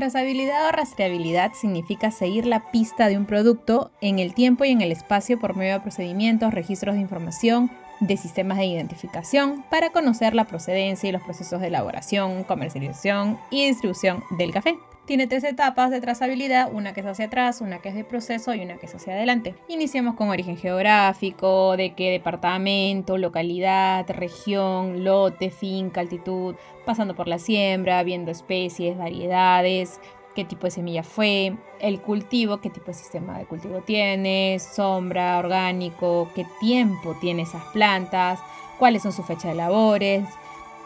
Trazabilidad 0.00 0.66
o 0.66 0.72
rastreabilidad 0.72 1.52
significa 1.52 2.10
seguir 2.10 2.46
la 2.46 2.70
pista 2.70 3.06
de 3.06 3.18
un 3.18 3.26
producto 3.26 3.90
en 4.00 4.18
el 4.18 4.32
tiempo 4.32 4.64
y 4.64 4.70
en 4.70 4.80
el 4.80 4.92
espacio 4.92 5.38
por 5.38 5.56
medio 5.56 5.74
de 5.74 5.80
procedimientos, 5.80 6.54
registros 6.54 6.94
de 6.94 7.02
información, 7.02 7.70
de 8.00 8.16
sistemas 8.16 8.56
de 8.56 8.64
identificación 8.64 9.62
para 9.68 9.90
conocer 9.90 10.34
la 10.34 10.46
procedencia 10.46 11.10
y 11.10 11.12
los 11.12 11.20
procesos 11.20 11.60
de 11.60 11.66
elaboración, 11.66 12.44
comercialización 12.44 13.38
y 13.50 13.66
distribución 13.66 14.24
del 14.38 14.52
café. 14.52 14.78
Tiene 15.10 15.26
tres 15.26 15.42
etapas 15.42 15.90
de 15.90 16.00
trazabilidad, 16.00 16.72
una 16.72 16.92
que 16.92 17.00
es 17.00 17.06
hacia 17.06 17.24
atrás, 17.24 17.60
una 17.60 17.80
que 17.80 17.88
es 17.88 17.96
de 17.96 18.04
proceso 18.04 18.54
y 18.54 18.60
una 18.60 18.76
que 18.76 18.86
es 18.86 18.94
hacia 18.94 19.14
adelante. 19.14 19.56
Iniciamos 19.66 20.14
con 20.14 20.28
origen 20.28 20.56
geográfico, 20.56 21.76
de 21.76 21.94
qué 21.94 22.12
departamento, 22.12 23.18
localidad, 23.18 24.08
región, 24.08 25.02
lote, 25.02 25.50
finca, 25.50 26.00
altitud, 26.00 26.54
pasando 26.86 27.16
por 27.16 27.26
la 27.26 27.40
siembra, 27.40 28.04
viendo 28.04 28.30
especies, 28.30 28.96
variedades, 28.96 29.98
qué 30.36 30.44
tipo 30.44 30.68
de 30.68 30.70
semilla 30.70 31.02
fue, 31.02 31.56
el 31.80 32.00
cultivo, 32.00 32.60
qué 32.60 32.70
tipo 32.70 32.86
de 32.86 32.94
sistema 32.94 33.36
de 33.36 33.46
cultivo 33.46 33.80
tiene, 33.80 34.60
sombra, 34.60 35.38
orgánico, 35.40 36.30
qué 36.36 36.46
tiempo 36.60 37.16
tiene 37.20 37.42
esas 37.42 37.64
plantas, 37.72 38.38
cuáles 38.78 39.02
son 39.02 39.12
su 39.12 39.24
fecha 39.24 39.48
de 39.48 39.56
labores, 39.56 40.24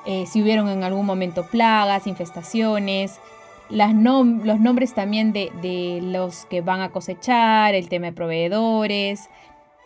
eh, 0.06 0.24
si 0.26 0.42
hubieron 0.42 0.70
en 0.70 0.82
algún 0.82 1.04
momento 1.04 1.46
plagas, 1.46 2.06
infestaciones, 2.06 3.20
las 3.70 3.94
los 3.94 4.60
nombres 4.60 4.94
también 4.94 5.32
de, 5.32 5.50
de, 5.62 6.00
los 6.02 6.46
que 6.46 6.60
van 6.60 6.80
a 6.80 6.90
cosechar, 6.90 7.74
el 7.74 7.88
tema 7.88 8.06
de 8.06 8.12
proveedores, 8.12 9.28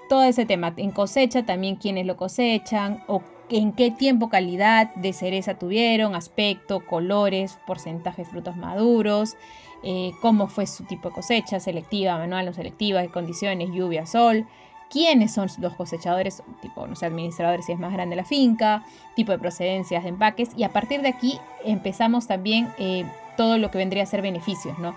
todo 0.08 0.24
ese 0.24 0.46
tema. 0.46 0.74
En 0.76 0.90
cosecha 0.90 1.44
también 1.44 1.76
quiénes 1.76 2.06
lo 2.06 2.16
cosechan 2.16 3.02
o 3.06 3.22
en 3.50 3.72
qué 3.72 3.90
tiempo, 3.90 4.28
calidad 4.28 4.94
de 4.94 5.12
cereza 5.12 5.58
tuvieron, 5.58 6.14
aspecto, 6.14 6.84
colores, 6.84 7.58
porcentaje 7.66 8.24
de 8.24 8.30
frutos 8.30 8.56
maduros, 8.56 9.36
eh, 9.82 10.12
cómo 10.20 10.48
fue 10.48 10.66
su 10.66 10.84
tipo 10.84 11.08
de 11.08 11.14
cosecha, 11.14 11.60
selectiva, 11.60 12.18
manual, 12.18 12.46
no 12.46 12.52
selectiva, 12.52 13.06
condiciones, 13.08 13.70
lluvia, 13.72 14.06
sol, 14.06 14.46
quiénes 14.90 15.32
son 15.32 15.48
los 15.58 15.74
cosechadores, 15.74 16.42
tipo, 16.60 16.86
no 16.86 16.96
sé, 16.96 17.06
administradores 17.06 17.66
si 17.66 17.72
es 17.72 17.78
más 17.78 17.92
grande 17.92 18.16
la 18.16 18.24
finca, 18.24 18.84
tipo 19.14 19.32
de 19.32 19.38
procedencias 19.38 20.02
de 20.02 20.10
empaques, 20.10 20.50
y 20.56 20.64
a 20.64 20.70
partir 20.70 21.02
de 21.02 21.08
aquí 21.08 21.38
empezamos 21.64 22.26
también 22.26 22.68
eh, 22.78 23.04
todo 23.36 23.58
lo 23.58 23.70
que 23.70 23.78
vendría 23.78 24.02
a 24.02 24.06
ser 24.06 24.22
beneficios, 24.22 24.78
¿no? 24.78 24.94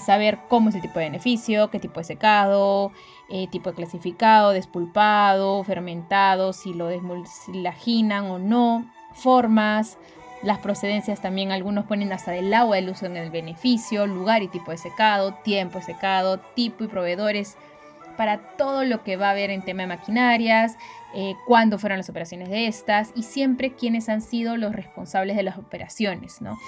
saber 0.00 0.40
cómo 0.48 0.70
es 0.70 0.74
el 0.74 0.82
tipo 0.82 0.98
de 0.98 1.04
beneficio, 1.04 1.70
qué 1.70 1.78
tipo 1.78 2.00
de 2.00 2.04
secado, 2.04 2.90
eh, 3.28 3.46
tipo 3.48 3.70
de 3.70 3.76
clasificado, 3.76 4.50
despulpado, 4.50 5.62
fermentado, 5.62 6.52
si 6.52 6.74
lo 6.74 6.86
desmulaginan 6.86 8.24
o 8.24 8.38
no, 8.40 8.84
formas, 9.14 9.96
las 10.42 10.58
procedencias 10.58 11.20
también, 11.20 11.50
algunos 11.50 11.86
ponen 11.86 12.12
hasta 12.12 12.30
del 12.30 12.52
agua 12.52 12.78
el 12.78 12.88
uso 12.88 13.06
en 13.06 13.16
el 13.16 13.30
beneficio, 13.30 14.06
lugar 14.06 14.42
y 14.42 14.48
tipo 14.48 14.70
de 14.70 14.78
secado, 14.78 15.34
tiempo 15.42 15.78
de 15.78 15.84
secado, 15.84 16.38
tipo 16.54 16.84
y 16.84 16.88
proveedores 16.88 17.56
para 18.16 18.56
todo 18.56 18.84
lo 18.84 19.02
que 19.02 19.16
va 19.16 19.28
a 19.28 19.30
haber 19.30 19.50
en 19.50 19.62
tema 19.62 19.82
de 19.82 19.88
maquinarias, 19.88 20.76
eh, 21.14 21.34
cuándo 21.46 21.78
fueron 21.78 21.98
las 21.98 22.10
operaciones 22.10 22.50
de 22.50 22.66
estas 22.66 23.12
y 23.14 23.22
siempre 23.22 23.72
quiénes 23.72 24.08
han 24.08 24.20
sido 24.20 24.56
los 24.56 24.74
responsables 24.74 25.36
de 25.36 25.42
las 25.42 25.56
operaciones, 25.56 26.42
¿no? 26.42 26.58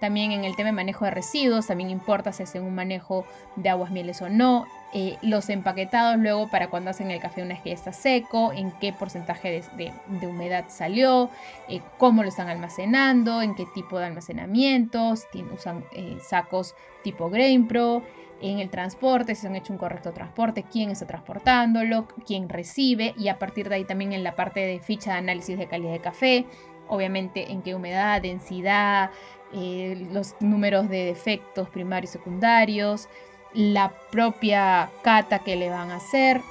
También 0.00 0.30
en 0.30 0.44
el 0.44 0.54
tema 0.54 0.68
de 0.68 0.74
manejo 0.74 1.06
de 1.06 1.10
residuos, 1.10 1.66
también 1.66 1.90
importa 1.90 2.30
si 2.30 2.42
hacen 2.42 2.62
un 2.62 2.74
manejo 2.74 3.26
de 3.56 3.70
aguas 3.70 3.90
mieles 3.90 4.20
o 4.20 4.28
no. 4.28 4.66
Eh, 4.92 5.16
los 5.22 5.48
empaquetados 5.48 6.18
luego 6.18 6.48
para 6.48 6.68
cuando 6.68 6.90
hacen 6.90 7.10
el 7.10 7.18
café 7.18 7.42
una 7.42 7.54
vez 7.54 7.62
que 7.62 7.70
ya 7.70 7.74
está 7.74 7.92
seco, 7.92 8.52
en 8.52 8.70
qué 8.72 8.92
porcentaje 8.92 9.64
de, 9.76 10.26
humedad 10.26 10.66
salió, 10.68 11.30
eh, 11.68 11.80
cómo 11.98 12.22
lo 12.22 12.28
están 12.28 12.48
almacenando, 12.48 13.42
en 13.42 13.54
qué 13.54 13.66
tipo 13.74 13.98
de 13.98 14.06
almacenamiento, 14.06 15.16
si 15.16 15.42
usan 15.42 15.82
sacos 16.20 16.74
tipo 17.02 17.30
Grain 17.30 17.66
Pro, 17.66 18.02
en 18.40 18.58
el 18.58 18.70
transporte, 18.70 19.34
si 19.34 19.46
han 19.46 19.56
hecho 19.56 19.72
un 19.72 19.78
correcto 19.78 20.12
transporte, 20.12 20.64
quién 20.70 20.90
está 20.90 21.06
transportándolo, 21.06 22.06
quién 22.26 22.48
recibe 22.48 23.14
y 23.16 23.28
a 23.28 23.38
partir 23.38 23.68
de 23.68 23.76
ahí 23.76 23.84
también 23.84 24.12
en 24.12 24.24
la 24.24 24.36
parte 24.36 24.60
de 24.60 24.80
ficha 24.80 25.12
de 25.12 25.18
análisis 25.18 25.58
de 25.58 25.66
calidad 25.66 25.92
de 25.92 26.00
café, 26.00 26.46
obviamente 26.88 27.50
en 27.50 27.62
qué 27.62 27.74
humedad, 27.74 28.20
densidad, 28.20 29.10
eh, 29.52 30.06
los 30.12 30.34
números 30.40 30.88
de 30.88 31.04
defectos 31.04 31.68
primarios 31.68 32.10
y 32.10 32.18
secundarios, 32.18 33.08
la 33.54 33.92
propia 34.10 34.90
cata 35.02 35.38
que 35.38 35.56
le 35.56 35.70
van 35.70 35.90
a 35.90 35.96
hacer, 35.96 36.42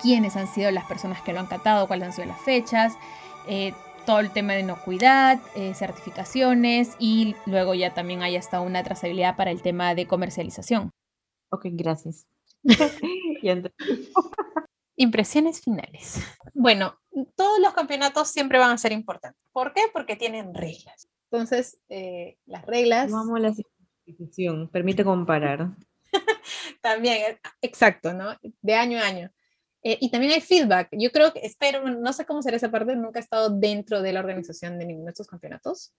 quiénes 0.00 0.36
han 0.36 0.46
sido 0.46 0.70
las 0.70 0.84
personas 0.84 1.20
que 1.22 1.32
lo 1.32 1.40
han 1.40 1.46
catado, 1.46 1.86
cuáles 1.86 2.08
han 2.08 2.12
sido 2.14 2.28
las 2.28 2.40
fechas, 2.40 2.96
eh, 3.46 3.74
todo 4.04 4.20
el 4.20 4.32
tema 4.32 4.54
de 4.54 4.60
inocuidad, 4.60 5.40
eh, 5.54 5.74
certificaciones 5.74 6.96
y 6.98 7.34
luego 7.46 7.74
ya 7.74 7.94
también 7.94 8.22
hay 8.22 8.36
hasta 8.36 8.60
una 8.60 8.82
trazabilidad 8.82 9.36
para 9.36 9.50
el 9.50 9.62
tema 9.62 9.94
de 9.94 10.06
comercialización. 10.06 10.90
Ok, 11.50 11.66
gracias. 11.72 12.26
Impresiones 14.96 15.60
finales. 15.60 16.22
Bueno, 16.52 16.98
todos 17.36 17.58
los 17.60 17.72
campeonatos 17.74 18.28
siempre 18.28 18.58
van 18.58 18.70
a 18.70 18.78
ser 18.78 18.92
importantes. 18.92 19.40
¿Por 19.52 19.72
qué? 19.72 19.82
Porque 19.92 20.16
tienen 20.16 20.54
reglas. 20.54 21.08
Entonces, 21.30 21.78
eh, 21.88 22.38
las 22.46 22.64
reglas... 22.64 23.10
Vamos 23.10 23.36
a 23.36 23.40
la 23.40 23.52
simplificación, 23.52 24.68
permite 24.68 25.04
comparar. 25.04 25.70
también, 26.80 27.38
exacto, 27.60 28.14
¿no? 28.14 28.36
De 28.62 28.74
año 28.74 28.98
a 28.98 29.06
año. 29.06 29.30
Eh, 29.84 29.98
y 30.00 30.10
también 30.10 30.32
hay 30.32 30.40
feedback. 30.40 30.88
Yo 30.92 31.12
creo 31.12 31.32
que, 31.32 31.40
espero, 31.40 31.88
no 31.88 32.12
sé 32.12 32.26
cómo 32.26 32.42
será 32.42 32.56
esa 32.56 32.70
parte, 32.70 32.96
nunca 32.96 33.20
he 33.20 33.22
estado 33.22 33.50
dentro 33.50 34.02
de 34.02 34.12
la 34.12 34.20
organización 34.20 34.78
de 34.78 34.86
ninguno 34.86 35.06
de 35.06 35.12
estos 35.12 35.28
campeonatos, 35.28 35.92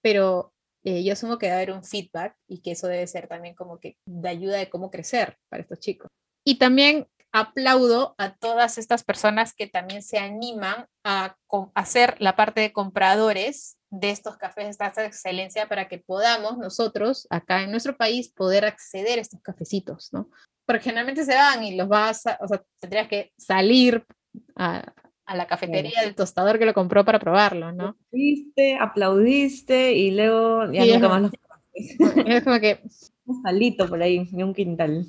pero 0.00 0.52
yo 0.84 1.12
asumo 1.14 1.36
que 1.36 1.46
debe 1.46 1.56
haber 1.56 1.72
un 1.72 1.82
feedback 1.82 2.36
y 2.46 2.60
que 2.60 2.70
eso 2.70 2.86
debe 2.86 3.08
ser 3.08 3.26
también 3.26 3.56
como 3.56 3.80
que 3.80 3.96
de 4.06 4.28
ayuda 4.28 4.56
de 4.56 4.70
cómo 4.70 4.88
crecer 4.88 5.36
para 5.48 5.62
estos 5.62 5.80
chicos. 5.80 6.08
Y 6.44 6.58
también 6.58 7.08
aplaudo 7.32 8.14
a 8.18 8.34
todas 8.36 8.78
estas 8.78 9.04
personas 9.04 9.52
que 9.52 9.66
también 9.66 10.02
se 10.02 10.18
animan 10.18 10.86
a 11.04 11.36
hacer 11.74 12.16
la 12.20 12.36
parte 12.36 12.60
de 12.60 12.72
compradores 12.72 13.78
de 13.90 14.10
estos 14.10 14.36
cafés 14.36 14.78
de 14.78 14.86
esta 14.86 15.04
excelencia 15.04 15.68
para 15.68 15.88
que 15.88 15.98
podamos 15.98 16.56
nosotros 16.56 17.26
acá 17.30 17.62
en 17.62 17.70
nuestro 17.70 17.96
país 17.96 18.32
poder 18.32 18.64
acceder 18.64 19.18
a 19.18 19.22
estos 19.22 19.42
cafecitos, 19.42 20.12
¿no? 20.12 20.30
Porque 20.66 20.82
generalmente 20.82 21.24
se 21.24 21.34
van 21.34 21.64
y 21.64 21.76
los 21.76 21.88
vas, 21.88 22.26
a, 22.26 22.38
o 22.40 22.48
sea, 22.48 22.62
tendrías 22.80 23.08
que 23.08 23.32
salir 23.36 24.04
a, 24.56 24.92
a 25.26 25.36
la 25.36 25.46
cafetería 25.46 26.02
del 26.02 26.14
tostador 26.14 26.58
que 26.58 26.66
lo 26.66 26.74
compró 26.74 27.04
para 27.04 27.18
probarlo, 27.18 27.72
¿no? 27.72 27.96
Viste, 28.10 28.76
aplaudiste 28.80 29.92
y 29.92 30.12
luego 30.12 30.70
ya 30.72 30.84
nunca 30.86 31.08
más 31.08 31.22
los 31.22 31.32
Es 32.26 32.44
como 32.44 32.60
que... 32.60 32.80
Un 33.26 33.42
salito 33.42 33.88
por 33.88 34.00
ahí, 34.00 34.28
ni 34.30 34.44
un 34.44 34.54
quintal. 34.54 35.04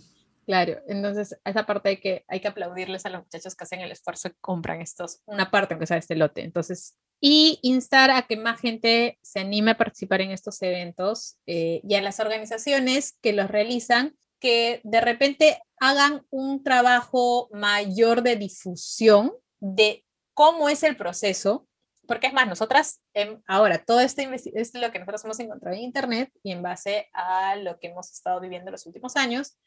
Claro, 0.47 0.79
entonces 0.87 1.37
esa 1.45 1.65
parte 1.65 1.89
hay 1.89 1.97
que, 1.97 2.25
hay 2.27 2.39
que 2.39 2.47
aplaudirles 2.47 3.05
a 3.05 3.09
los 3.09 3.23
muchachos 3.23 3.53
que 3.53 3.63
hacen 3.63 3.81
el 3.81 3.91
esfuerzo 3.91 4.29
y 4.29 4.31
compran 4.39 4.81
estos, 4.81 5.21
una 5.25 5.51
parte 5.51 5.73
aunque 5.73 5.85
sea 5.85 5.95
de 5.95 5.99
este 5.99 6.15
lote. 6.15 6.41
Entonces, 6.41 6.97
y 7.19 7.59
instar 7.61 8.09
a 8.11 8.23
que 8.23 8.37
más 8.37 8.59
gente 8.59 9.19
se 9.21 9.41
anime 9.41 9.71
a 9.71 9.77
participar 9.77 10.21
en 10.21 10.31
estos 10.31 10.61
eventos 10.61 11.37
eh, 11.45 11.81
y 11.83 11.95
a 11.95 12.01
las 12.01 12.19
organizaciones 12.19 13.17
que 13.21 13.33
los 13.33 13.49
realizan, 13.49 14.15
que 14.39 14.81
de 14.83 15.01
repente 15.01 15.61
hagan 15.79 16.25
un 16.29 16.63
trabajo 16.63 17.49
mayor 17.51 18.23
de 18.23 18.35
difusión 18.35 19.33
de 19.59 20.03
cómo 20.33 20.69
es 20.69 20.83
el 20.83 20.97
proceso, 20.97 21.67
porque 22.07 22.27
es 22.27 22.33
más, 22.33 22.47
nosotras, 22.47 23.01
ahora, 23.47 23.83
todo 23.83 23.99
esto 23.99 24.21
es 24.21 24.73
lo 24.73 24.91
que 24.91 24.99
nosotros 24.99 25.25
hemos 25.25 25.39
encontrado 25.39 25.75
en 25.75 25.83
Internet 25.83 26.31
y 26.41 26.51
en 26.51 26.61
base 26.61 27.09
a 27.13 27.55
lo 27.57 27.79
que 27.79 27.87
hemos 27.87 28.11
estado 28.11 28.39
viviendo 28.39 28.71
los 28.71 28.85
últimos 28.85 29.17
años, 29.17 29.57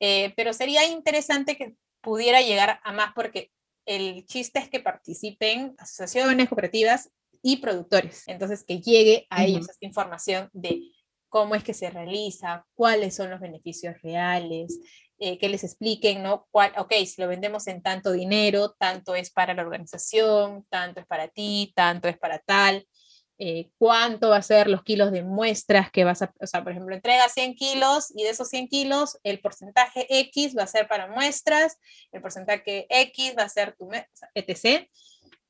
eh, 0.00 0.34
pero 0.36 0.52
sería 0.52 0.84
interesante 0.86 1.56
que 1.56 1.76
pudiera 2.00 2.42
llegar 2.42 2.80
a 2.82 2.92
más 2.92 3.12
porque 3.14 3.52
el 3.86 4.26
chiste 4.26 4.58
es 4.58 4.68
que 4.68 4.80
participen 4.80 5.74
asociaciones, 5.78 6.48
cooperativas 6.48 7.10
y 7.42 7.58
productores. 7.58 8.24
Entonces, 8.26 8.64
que 8.64 8.80
llegue 8.80 9.26
a 9.30 9.44
ellos 9.44 9.68
esta 9.68 9.86
información 9.86 10.50
de 10.52 10.82
cómo 11.32 11.54
es 11.54 11.64
que 11.64 11.72
se 11.72 11.88
realiza, 11.88 12.66
cuáles 12.74 13.16
son 13.16 13.30
los 13.30 13.40
beneficios 13.40 13.96
reales, 14.02 14.78
eh, 15.18 15.38
que 15.38 15.48
les 15.48 15.64
expliquen, 15.64 16.22
¿no? 16.22 16.46
Cuál, 16.50 16.72
ok, 16.76 16.92
si 17.06 17.22
lo 17.22 17.26
vendemos 17.26 17.66
en 17.68 17.80
tanto 17.80 18.12
dinero, 18.12 18.74
tanto 18.78 19.14
es 19.14 19.30
para 19.30 19.54
la 19.54 19.62
organización, 19.62 20.66
tanto 20.68 21.00
es 21.00 21.06
para 21.06 21.28
ti, 21.28 21.72
tanto 21.74 22.06
es 22.06 22.18
para 22.18 22.38
tal. 22.40 22.86
Eh, 23.38 23.70
cuánto 23.78 24.28
va 24.28 24.36
a 24.36 24.42
ser 24.42 24.68
los 24.68 24.82
kilos 24.82 25.10
de 25.10 25.22
muestras 25.22 25.90
que 25.90 26.04
vas 26.04 26.20
a, 26.20 26.34
o 26.38 26.46
sea, 26.46 26.62
por 26.62 26.72
ejemplo, 26.72 26.94
entrega 26.94 27.26
100 27.30 27.54
kilos 27.54 28.12
y 28.14 28.24
de 28.24 28.28
esos 28.28 28.48
100 28.50 28.68
kilos 28.68 29.18
el 29.22 29.40
porcentaje 29.40 30.06
X 30.10 30.54
va 30.56 30.64
a 30.64 30.66
ser 30.66 30.86
para 30.86 31.08
muestras, 31.08 31.78
el 32.12 32.20
porcentaje 32.20 32.86
X 32.90 33.34
va 33.38 33.44
a 33.44 33.48
ser 33.48 33.74
tu, 33.78 33.88
etc. 34.34 34.86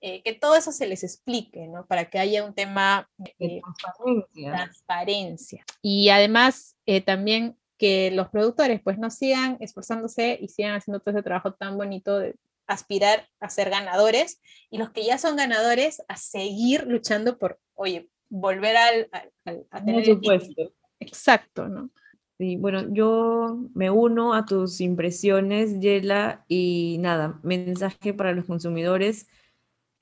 Eh, 0.02 0.22
que 0.22 0.32
todo 0.32 0.56
eso 0.56 0.72
se 0.72 0.86
les 0.86 1.04
explique, 1.04 1.68
¿no? 1.68 1.86
Para 1.86 2.10
que 2.10 2.18
haya 2.18 2.44
un 2.44 2.54
tema 2.54 3.08
de 3.38 3.62
transparencia. 3.62 4.52
transparencia. 4.52 5.64
Y 5.80 6.08
además 6.08 6.76
también 7.06 7.56
que 7.78 8.10
los 8.10 8.28
productores 8.28 8.80
pues 8.82 8.98
no 8.98 9.10
sigan 9.10 9.56
esforzándose 9.60 10.38
y 10.40 10.48
sigan 10.48 10.74
haciendo 10.74 11.00
todo 11.00 11.14
ese 11.14 11.22
trabajo 11.22 11.54
tan 11.54 11.78
bonito 11.78 12.18
de, 12.18 12.34
aspirar 12.66 13.28
a 13.40 13.48
ser 13.48 13.70
ganadores 13.70 14.40
y 14.70 14.78
los 14.78 14.90
que 14.90 15.04
ya 15.04 15.18
son 15.18 15.36
ganadores 15.36 16.02
a 16.08 16.16
seguir 16.16 16.86
luchando 16.86 17.38
por, 17.38 17.60
oye, 17.74 18.08
volver 18.28 18.76
al, 18.76 19.08
a 19.70 19.84
tener... 19.84 20.04
supuesto. 20.04 20.72
Exacto, 21.00 21.68
¿no? 21.68 21.90
Sí, 22.38 22.56
bueno, 22.56 22.92
yo 22.92 23.58
me 23.74 23.90
uno 23.90 24.34
a 24.34 24.46
tus 24.46 24.80
impresiones, 24.80 25.80
Yela, 25.80 26.44
y 26.48 26.96
nada, 27.00 27.38
mensaje 27.42 28.14
para 28.14 28.32
los 28.32 28.46
consumidores 28.46 29.28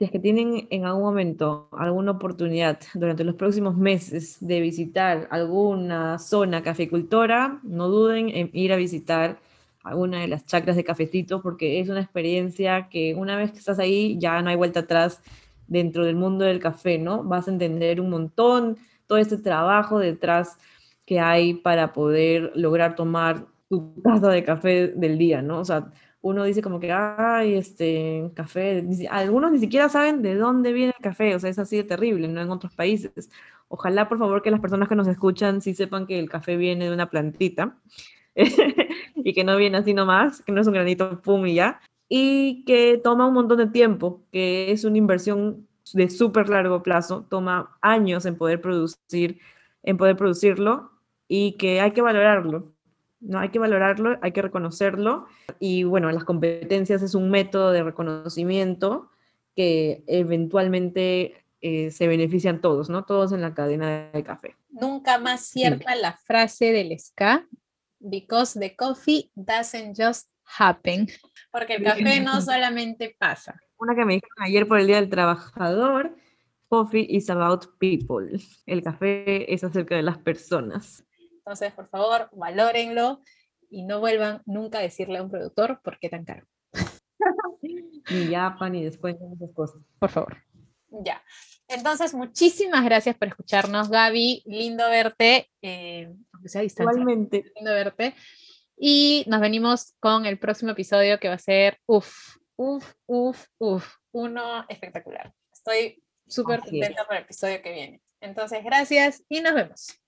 si 0.01 0.07
es 0.07 0.11
que 0.13 0.19
tienen 0.19 0.67
en 0.71 0.87
algún 0.87 1.03
momento 1.03 1.69
alguna 1.73 2.13
oportunidad 2.13 2.81
durante 2.95 3.23
los 3.23 3.35
próximos 3.35 3.77
meses 3.77 4.39
de 4.41 4.63
visitar 4.63 5.29
alguna 5.31 6.19
zona 6.19 6.63
cafecultora, 6.63 7.61
no 7.65 7.89
duden 7.89 8.31
en 8.31 8.49
ir 8.55 8.73
a 8.73 8.77
visitar 8.77 9.39
alguna 9.85 10.23
de 10.23 10.29
las 10.29 10.47
chacras 10.47 10.77
de 10.77 10.85
cafecito 10.85 11.43
porque 11.43 11.81
es 11.81 11.91
una 11.91 12.01
experiencia 12.01 12.89
que 12.89 13.15
una 13.15 13.37
vez 13.37 13.53
que 13.53 13.59
estás 13.59 13.79
ahí 13.79 14.17
ya 14.19 14.41
no 14.41 14.49
hay 14.49 14.57
vuelta 14.57 14.81
atrás 14.81 15.21
dentro 15.67 16.07
del 16.07 16.17
mundo 16.17 16.47
del 16.47 16.61
café, 16.61 16.97
¿no? 16.97 17.23
Vas 17.23 17.47
a 17.47 17.51
entender 17.51 18.01
un 18.01 18.09
montón 18.09 18.79
todo 19.07 19.19
este 19.19 19.37
trabajo 19.37 19.99
detrás 19.99 20.57
que 21.05 21.21
hay 21.21 21.53
para 21.53 21.93
poder 21.93 22.53
lograr 22.55 22.95
tomar 22.95 23.45
tu 23.69 23.93
taza 24.03 24.31
de 24.31 24.45
café 24.45 24.89
del 24.89 25.19
día, 25.19 25.43
¿no? 25.43 25.59
O 25.61 25.65
sea, 25.67 25.93
uno 26.23 26.45
dice 26.45 26.63
como 26.63 26.81
que, 26.81 26.93
ay, 26.93 27.55
este, 27.55 28.31
café, 28.35 28.85
algunos 29.11 29.53
ni 29.53 29.59
siquiera 29.59 29.89
saben 29.89 30.23
de 30.23 30.35
dónde 30.35 30.73
viene 30.73 30.93
el 30.97 31.03
café, 31.03 31.35
o 31.35 31.41
sea, 31.41 31.51
es 31.51 31.59
así 31.59 31.77
de 31.77 31.85
terrible, 31.85 32.29
¿no? 32.29 32.41
En 32.41 32.51
otros 32.51 32.75
países. 32.75 33.31
Ojalá, 33.69 34.09
por 34.09 34.19
favor, 34.19 34.43
que 34.43 34.51
las 34.51 34.61
personas 34.61 34.89
que 34.89 34.97
nos 34.97 35.09
escuchan 35.09 35.63
sí 35.63 35.75
sepan 35.75 36.07
que 36.07 36.19
el 36.19 36.29
café 36.29 36.57
viene 36.57 36.87
de 36.87 36.93
una 36.95 37.09
plantita 37.09 37.77
y 38.35 39.33
que 39.33 39.45
no 39.45 39.57
viene 39.57 39.79
así 39.79 39.95
nomás, 39.95 40.43
que 40.43 40.53
no 40.53 40.61
es 40.61 40.67
un 40.67 40.75
granito 40.75 41.23
pum 41.23 41.47
y 41.47 41.55
ya, 41.55 41.81
y 42.09 42.65
que 42.65 43.01
toma 43.03 43.27
un 43.27 43.35
montón 43.35 43.59
de 43.59 43.69
tiempo, 43.69 44.23
que 44.33 44.73
es 44.73 44.85
una 44.85 44.99
inversión 44.99 45.69
de 45.95 46.11
súper 46.11 46.49
largo 46.49 46.83
plazo, 46.83 47.25
toma 47.29 47.77
años 47.81 48.27
en 48.27 48.37
poder 48.37 48.61
producir, 48.61 49.39
en 49.83 49.97
poder 49.97 50.17
producirlo 50.17 50.91
y 51.29 51.53
que 51.53 51.81
hay 51.81 51.93
que 51.93 52.03
valorarlo. 52.03 52.73
¿No? 53.21 53.39
Hay 53.39 53.51
que 53.51 53.59
valorarlo, 53.59 54.19
hay 54.23 54.33
que 54.33 54.43
reconocerlo 54.43 55.27
y 55.59 55.85
bueno, 55.85 56.11
las 56.11 56.25
competencias 56.25 57.03
es 57.03 57.15
un 57.15 57.31
método 57.31 57.73
de 57.73 57.83
reconocimiento 57.83 59.11
que 59.55 60.05
eventualmente 60.07 61.45
eh, 61.61 61.91
se 61.91 62.09
benefician 62.09 62.61
todos, 62.61 62.89
¿no? 62.89 63.05
Todos 63.05 63.33
en 63.33 63.43
la 63.43 63.55
cadena 63.55 64.11
de 64.13 64.25
café. 64.25 64.57
Nunca 64.71 65.19
más 65.19 65.43
cierta 65.43 65.95
la 65.97 66.15
frase 66.15 66.73
del 66.73 66.99
SCA, 66.99 67.47
because 67.99 68.59
the 68.59 68.75
coffee 68.75 69.31
doesn't 69.35 69.95
just 69.97 70.29
happen, 70.59 71.07
porque 71.53 71.75
el 71.75 71.85
café 71.85 72.21
no 72.21 72.41
solamente 72.41 73.15
pasa. 73.19 73.61
Una 73.79 73.95
que 73.95 74.05
me 74.05 74.15
dijeron 74.15 74.37
ayer 74.39 74.67
por 74.67 74.79
el 74.79 74.87
Día 74.87 74.97
del 74.97 75.11
Trabajador, 75.11 76.17
coffee 76.69 77.07
is 77.11 77.29
about 77.29 77.67
people. 77.79 78.27
El 78.67 78.83
café 78.83 79.53
es 79.53 79.65
acerca 79.65 79.97
de 79.97 80.03
las 80.03 80.19
personas. 80.19 81.05
Entonces, 81.41 81.73
por 81.73 81.89
favor, 81.89 82.29
valórenlo 82.33 83.23
y 83.71 83.85
no 83.85 84.01
vuelvan 84.01 84.43
nunca 84.45 84.79
a 84.79 84.83
decirle 84.83 85.19
a 85.19 85.23
un 85.23 85.31
productor 85.31 85.81
por 85.83 85.99
qué 85.99 86.09
tan 86.11 86.25
caro. 86.25 86.47
ni 88.11 88.35
Japan, 88.35 88.73
ni 88.73 88.85
después 88.85 89.19
de 89.19 89.27
esas 89.35 89.55
cosas. 89.55 89.83
Por 89.99 90.11
favor. 90.11 90.37
Ya. 90.91 91.23
Entonces, 91.69 92.15
muchísimas 92.15 92.85
gracias 92.85 93.17
por 93.17 93.29
escucharnos, 93.29 93.89
Gaby. 93.89 94.43
Lindo 94.45 94.89
verte, 94.91 95.49
eh, 95.63 96.13
aunque 96.33 96.49
sea 96.49 96.61
a 96.61 96.63
distancia. 96.63 96.93
Igualmente. 96.93 97.53
Lindo 97.55 97.73
verte. 97.73 98.15
Y 98.77 99.25
nos 99.29 99.41
venimos 99.41 99.95
con 100.01 100.27
el 100.27 100.39
próximo 100.39 100.73
episodio 100.73 101.19
que 101.19 101.29
va 101.29 101.35
a 101.35 101.39
ser, 101.39 101.79
uff, 101.87 102.37
uff, 102.57 102.93
uff, 103.07 103.47
uff, 103.59 103.95
uno 104.13 104.65
espectacular. 104.69 105.33
Estoy 105.53 106.03
súper 106.27 106.61
contenta 106.61 107.05
por 107.07 107.17
el 107.17 107.23
episodio 107.23 107.63
que 107.63 107.73
viene. 107.73 108.03
Entonces, 108.21 108.63
gracias 108.65 109.23
y 109.29 109.41
nos 109.41 109.55
vemos. 109.55 110.01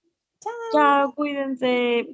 Chao. 0.72 1.14
cuídense. 1.14 2.08